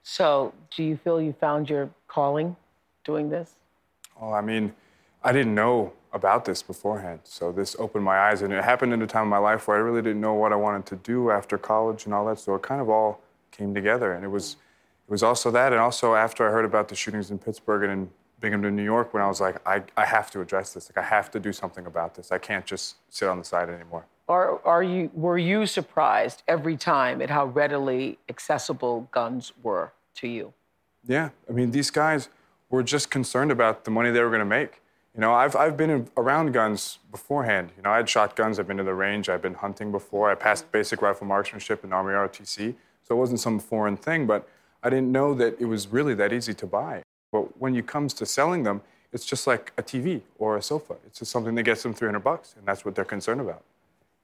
So, 0.03 0.53
do 0.76 0.84
you 0.84 0.97
feel 0.97 1.21
you 1.21 1.34
found 1.34 1.69
your 1.69 1.89
calling 2.07 2.55
doing 3.03 3.30
this? 3.30 3.55
Oh, 4.19 4.32
I 4.32 4.41
mean, 4.41 4.74
I 5.24 5.32
didn't 5.32 5.55
know 5.55 5.93
about 6.11 6.45
this 6.45 6.61
beforehand. 6.61 7.21
So 7.24 7.51
this 7.51 7.76
opened 7.80 8.03
my 8.03 8.17
eyes, 8.19 8.41
and 8.41 8.53
it 8.53 8.63
happened 8.63 8.93
in 8.93 9.01
a 9.01 9.07
time 9.07 9.24
of 9.24 9.30
my 9.30 9.38
life 9.38 9.67
where 9.67 9.78
I 9.78 9.80
really 9.80 10.01
didn't 10.01 10.21
know 10.21 10.34
what 10.34 10.51
I 10.53 10.55
wanted 10.55 10.86
to 10.88 10.95
do 10.97 11.32
after 11.32 11.57
college 11.57 12.05
and 12.05 12.13
all 12.13 12.26
that. 12.28 12.39
So 12.39 12.53
it 12.55 12.61
kind 12.61 12.82
of 12.82 12.89
all 12.89 13.21
came 13.55 13.73
together, 13.73 14.13
and 14.13 14.25
it 14.25 14.29
was, 14.29 14.57
it 15.07 15.11
was 15.11 15.23
also 15.23 15.49
that, 15.51 15.71
and 15.71 15.81
also 15.81 16.15
after 16.15 16.47
I 16.47 16.51
heard 16.51 16.65
about 16.65 16.89
the 16.89 16.95
shootings 16.95 17.31
in 17.31 17.37
Pittsburgh 17.37 17.83
and 17.83 17.91
in 17.91 18.09
Binghamton, 18.41 18.75
New 18.75 18.83
York, 18.83 19.13
when 19.13 19.23
I 19.23 19.27
was 19.27 19.39
like, 19.39 19.65
I, 19.65 19.83
I 19.95 20.05
have 20.05 20.29
to 20.31 20.41
address 20.41 20.73
this. 20.73 20.89
Like, 20.89 21.03
I 21.03 21.07
have 21.07 21.31
to 21.31 21.39
do 21.39 21.53
something 21.53 21.85
about 21.85 22.13
this. 22.13 22.31
I 22.31 22.37
can't 22.37 22.65
just 22.65 22.97
sit 23.09 23.29
on 23.29 23.39
the 23.39 23.45
side 23.45 23.69
anymore. 23.69 24.05
Are, 24.27 24.65
are 24.65 24.83
you, 24.83 25.09
were 25.13 25.37
you 25.37 25.65
surprised 25.65 26.43
every 26.47 26.75
time 26.75 27.21
at 27.21 27.29
how 27.29 27.45
readily 27.45 28.19
accessible 28.27 29.07
guns 29.11 29.53
were 29.63 29.93
to 30.15 30.27
you? 30.27 30.53
Yeah, 31.05 31.29
I 31.49 31.53
mean, 31.53 31.71
these 31.71 31.89
guys 31.89 32.29
were 32.69 32.83
just 32.83 33.09
concerned 33.09 33.51
about 33.51 33.85
the 33.85 33.91
money 33.91 34.11
they 34.11 34.21
were 34.21 34.29
going 34.29 34.39
to 34.39 34.45
make. 34.45 34.81
You 35.13 35.21
know, 35.21 35.33
I've, 35.33 35.55
I've 35.55 35.77
been 35.77 35.89
in, 35.89 36.09
around 36.17 36.53
guns 36.53 36.99
beforehand. 37.11 37.71
You 37.77 37.83
know, 37.83 37.91
I 37.91 37.97
had 37.97 38.09
shotguns, 38.09 38.59
I've 38.59 38.67
been 38.67 38.77
to 38.77 38.83
the 38.83 38.95
range, 38.95 39.29
I've 39.29 39.41
been 39.41 39.53
hunting 39.53 39.91
before. 39.91 40.31
I 40.31 40.35
passed 40.35 40.71
basic 40.71 41.01
rifle 41.01 41.27
marksmanship 41.27 41.83
in 41.83 41.93
Army 41.93 42.13
ROTC, 42.13 42.73
so 43.03 43.15
it 43.15 43.17
wasn't 43.17 43.39
some 43.39 43.59
foreign 43.59 43.97
thing, 43.97 44.25
but 44.25 44.47
I 44.81 44.89
didn't 44.89 45.11
know 45.11 45.33
that 45.35 45.59
it 45.59 45.65
was 45.65 45.87
really 45.87 46.13
that 46.15 46.33
easy 46.33 46.53
to 46.55 46.67
buy. 46.67 47.03
But 47.31 47.59
when 47.59 47.75
it 47.75 47.87
comes 47.87 48.13
to 48.15 48.25
selling 48.25 48.63
them, 48.63 48.81
it's 49.11 49.25
just 49.25 49.47
like 49.47 49.71
a 49.77 49.83
TV 49.83 50.21
or 50.39 50.57
a 50.57 50.61
sofa. 50.61 50.95
It's 51.05 51.19
just 51.19 51.31
something 51.31 51.55
that 51.55 51.63
gets 51.63 51.83
them 51.83 51.93
300 51.93 52.19
bucks, 52.19 52.55
and 52.57 52.65
that's 52.65 52.83
what 52.85 52.95
they're 52.95 53.05
concerned 53.05 53.41
about. 53.41 53.63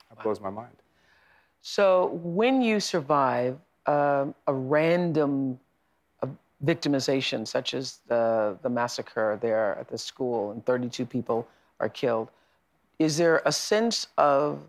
That 0.10 0.18
wow. 0.18 0.24
blows 0.24 0.40
my 0.40 0.50
mind. 0.50 0.76
So 1.62 2.08
when 2.24 2.62
you 2.62 2.80
survive 2.80 3.58
um, 3.86 4.34
a 4.48 4.54
random 4.54 5.60
victimization, 6.66 7.48
such 7.48 7.74
as 7.74 8.00
the, 8.08 8.58
the 8.62 8.70
massacre 8.70 9.38
there 9.42 9.78
at 9.80 9.88
the 9.88 9.98
school 9.98 10.52
and 10.52 10.66
32 10.66 11.06
people 11.06 11.48
are 11.80 11.90
killed, 11.90 12.30
is 12.98 13.18
there 13.18 13.42
a 13.46 13.52
sense 13.52 14.08
of 14.18 14.60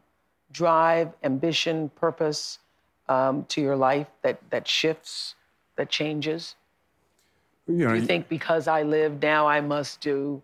drive, 0.52 1.12
ambition, 1.24 1.88
purpose 1.90 2.58
um, 3.11 3.44
to 3.48 3.61
your 3.61 3.76
life 3.76 4.06
that, 4.22 4.38
that 4.50 4.66
shifts, 4.66 5.34
that 5.76 5.90
changes? 5.90 6.54
You, 7.66 7.74
know, 7.74 7.88
do 7.94 8.00
you 8.00 8.06
think 8.06 8.28
because 8.28 8.66
I 8.66 8.82
live 8.82 9.20
now, 9.20 9.46
I 9.46 9.61
must 9.61 10.00
do? 10.00 10.40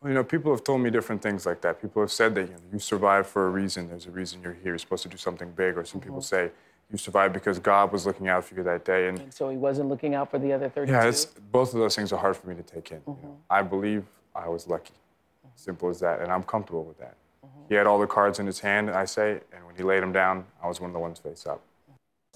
Well, 0.00 0.10
you 0.10 0.14
know, 0.14 0.24
people 0.24 0.50
have 0.52 0.64
told 0.64 0.80
me 0.80 0.90
different 0.90 1.20
things 1.20 1.44
like 1.44 1.60
that. 1.62 1.82
People 1.82 2.00
have 2.02 2.12
said 2.12 2.34
that 2.36 2.42
you, 2.42 2.52
know, 2.52 2.60
you 2.72 2.78
survive 2.78 3.26
for 3.26 3.46
a 3.48 3.50
reason. 3.50 3.88
There's 3.88 4.06
a 4.06 4.10
reason 4.10 4.40
you're 4.42 4.54
here. 4.54 4.72
You're 4.72 4.78
supposed 4.78 5.02
to 5.02 5.08
do 5.08 5.16
something 5.16 5.50
big. 5.50 5.76
Or 5.76 5.84
some 5.84 6.00
mm-hmm. 6.00 6.08
people 6.08 6.22
say, 6.22 6.50
you 6.90 6.96
survived 6.96 7.34
because 7.34 7.58
God 7.58 7.92
was 7.92 8.06
looking 8.06 8.28
out 8.28 8.44
for 8.44 8.54
you 8.54 8.62
that 8.62 8.84
day. 8.84 9.08
And, 9.08 9.18
and 9.18 9.34
so 9.34 9.50
he 9.50 9.56
wasn't 9.56 9.88
looking 9.88 10.14
out 10.14 10.30
for 10.30 10.38
the 10.38 10.52
other 10.52 10.68
32? 10.68 10.92
Yeah, 10.92 11.04
it's, 11.04 11.26
both 11.26 11.74
of 11.74 11.80
those 11.80 11.94
things 11.94 12.12
are 12.12 12.18
hard 12.18 12.36
for 12.36 12.48
me 12.48 12.54
to 12.54 12.62
take 12.62 12.92
in. 12.92 12.98
Mm-hmm. 12.98 13.10
You 13.10 13.16
know? 13.22 13.28
Mm-hmm. 13.28 13.52
I 13.52 13.62
believe 13.62 14.04
I 14.34 14.48
was 14.48 14.68
lucky. 14.68 14.94
Mm-hmm. 14.94 15.48
Simple 15.56 15.88
as 15.90 16.00
that. 16.00 16.20
And 16.20 16.30
I'm 16.30 16.44
comfortable 16.44 16.84
with 16.84 16.98
that. 16.98 17.16
Mm-hmm. 17.44 17.60
He 17.68 17.74
had 17.74 17.86
all 17.86 17.98
the 17.98 18.06
cards 18.06 18.38
in 18.38 18.46
his 18.46 18.60
hand, 18.60 18.90
I 18.90 19.04
say, 19.04 19.40
and 19.52 19.66
when 19.66 19.74
he 19.76 19.82
laid 19.82 20.02
them 20.02 20.12
down, 20.12 20.46
I 20.62 20.68
was 20.68 20.80
one 20.80 20.90
of 20.90 20.94
the 20.94 21.00
ones 21.00 21.18
face 21.18 21.46
up. 21.46 21.60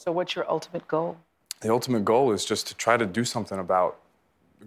So, 0.03 0.11
what's 0.11 0.34
your 0.34 0.50
ultimate 0.50 0.88
goal? 0.88 1.16
The 1.61 1.70
ultimate 1.70 2.05
goal 2.05 2.32
is 2.32 2.44
just 2.44 2.66
to 2.66 2.74
try 2.74 2.96
to 2.96 3.07
do 3.07 3.24
something 3.24 3.61
about 3.61 4.00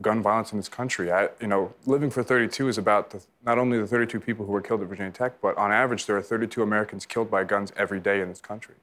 gun 0.02 0.22
violence 0.22 0.54
in 0.54 0.58
this 0.58 0.70
country. 0.70 1.12
I, 1.12 1.28
you 1.42 1.48
know, 1.48 1.74
living 1.86 2.10
for 2.10 2.24
32 2.24 2.70
is 2.70 2.78
about 2.78 3.10
the, 3.10 3.22
not 3.44 3.58
only 3.58 3.78
the 3.78 3.86
32 3.86 4.22
people 4.22 4.46
who 4.46 4.54
were 4.54 4.62
killed 4.62 4.82
at 4.82 4.88
Virginia 4.88 5.12
Tech, 5.12 5.42
but 5.42 5.58
on 5.58 5.74
average, 5.74 6.06
there 6.06 6.16
are 6.16 6.22
32 6.22 6.64
Americans 6.64 7.06
killed 7.06 7.30
by 7.30 7.44
guns 7.44 7.74
every 7.76 8.00
day 8.00 8.22
in 8.22 8.30
this 8.30 8.40
country. 8.40 8.76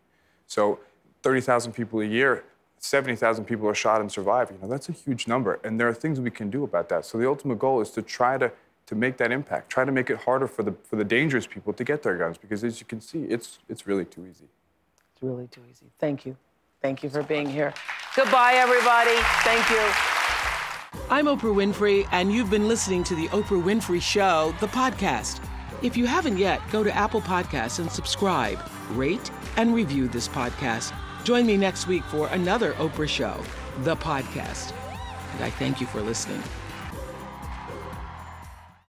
So 0.46 0.78
30,000 1.22 1.72
people 1.72 2.00
a 2.00 2.05
year, 2.05 2.44
70,000 2.76 3.46
people 3.46 3.66
are 3.66 3.74
shot 3.74 4.03
and 4.03 4.12
survive. 4.12 4.50
You 4.50 4.59
know, 4.61 4.68
that's 4.68 4.90
a 4.90 4.92
huge 4.92 5.26
number. 5.26 5.59
And 5.64 5.80
there 5.80 5.88
are 5.88 5.94
things 5.94 6.20
we 6.20 6.30
can 6.30 6.50
do 6.50 6.64
about 6.64 6.90
that. 6.90 7.07
So 7.07 7.16
the 7.16 7.26
ultimate 7.26 7.61
goal 7.61 7.80
is 7.80 7.90
to 7.92 8.03
try 8.03 8.36
to, 8.36 8.53
to 8.84 8.94
make 8.94 9.16
that 9.16 9.32
impact, 9.32 9.70
try 9.70 9.86
to 9.86 9.92
make 9.92 10.11
it 10.11 10.18
harder 10.18 10.46
for 10.46 10.64
the, 10.64 10.74
for 10.84 10.96
the 10.96 11.05
dangerous 11.05 11.46
people 11.46 11.72
to 11.72 11.82
get 11.82 12.03
their 12.03 12.18
guns. 12.18 12.36
Because 12.36 12.62
as 12.62 12.78
you 12.78 12.84
can 12.84 13.00
see, 13.00 13.22
it's, 13.22 13.59
it's 13.70 13.86
really 13.86 14.05
too 14.05 14.26
easy. 14.26 14.48
Really 15.23 15.47
too 15.47 15.62
easy. 15.70 15.87
Thank 15.99 16.27
you. 16.27 16.37
Thank 16.83 17.03
you 17.03 17.09
for 17.09 17.23
being 17.23 17.49
here. 17.49 17.73
Goodbye, 18.16 18.55
everybody. 18.55 19.16
Thank 19.45 19.70
you. 19.70 19.81
I'm 21.09 21.27
Oprah 21.27 21.55
Winfrey, 21.55 22.07
and 22.11 22.33
you've 22.33 22.51
been 22.51 22.68
listening 22.68 23.05
to 23.05 23.14
The 23.14 23.29
Oprah 23.29 23.62
Winfrey 23.62 24.03
Show, 24.03 24.55
the 24.61 24.66
podcast. 24.66 25.43
If 25.83 25.97
you 25.97 26.07
haven't 26.07 26.39
yet, 26.39 26.61
go 26.70 26.83
to 26.83 26.95
Apple 26.95 27.20
Podcasts 27.20 27.79
and 27.79 27.91
subscribe, 27.91 28.59
rate, 28.91 29.31
and 29.57 29.75
review 29.75 30.09
this 30.09 30.29
podcast. 30.29 30.93
Join 31.25 31.47
me 31.47 31.57
next 31.57 31.87
week 31.87 32.03
for 32.05 32.29
another 32.29 32.73
Oprah 32.75 33.09
Show, 33.09 33.41
the 33.79 33.97
podcast. 33.97 34.73
And 35.35 35.45
I 35.45 35.51
thank 35.51 35.81
you 35.81 35.87
for 35.87 36.01
listening. 36.01 36.43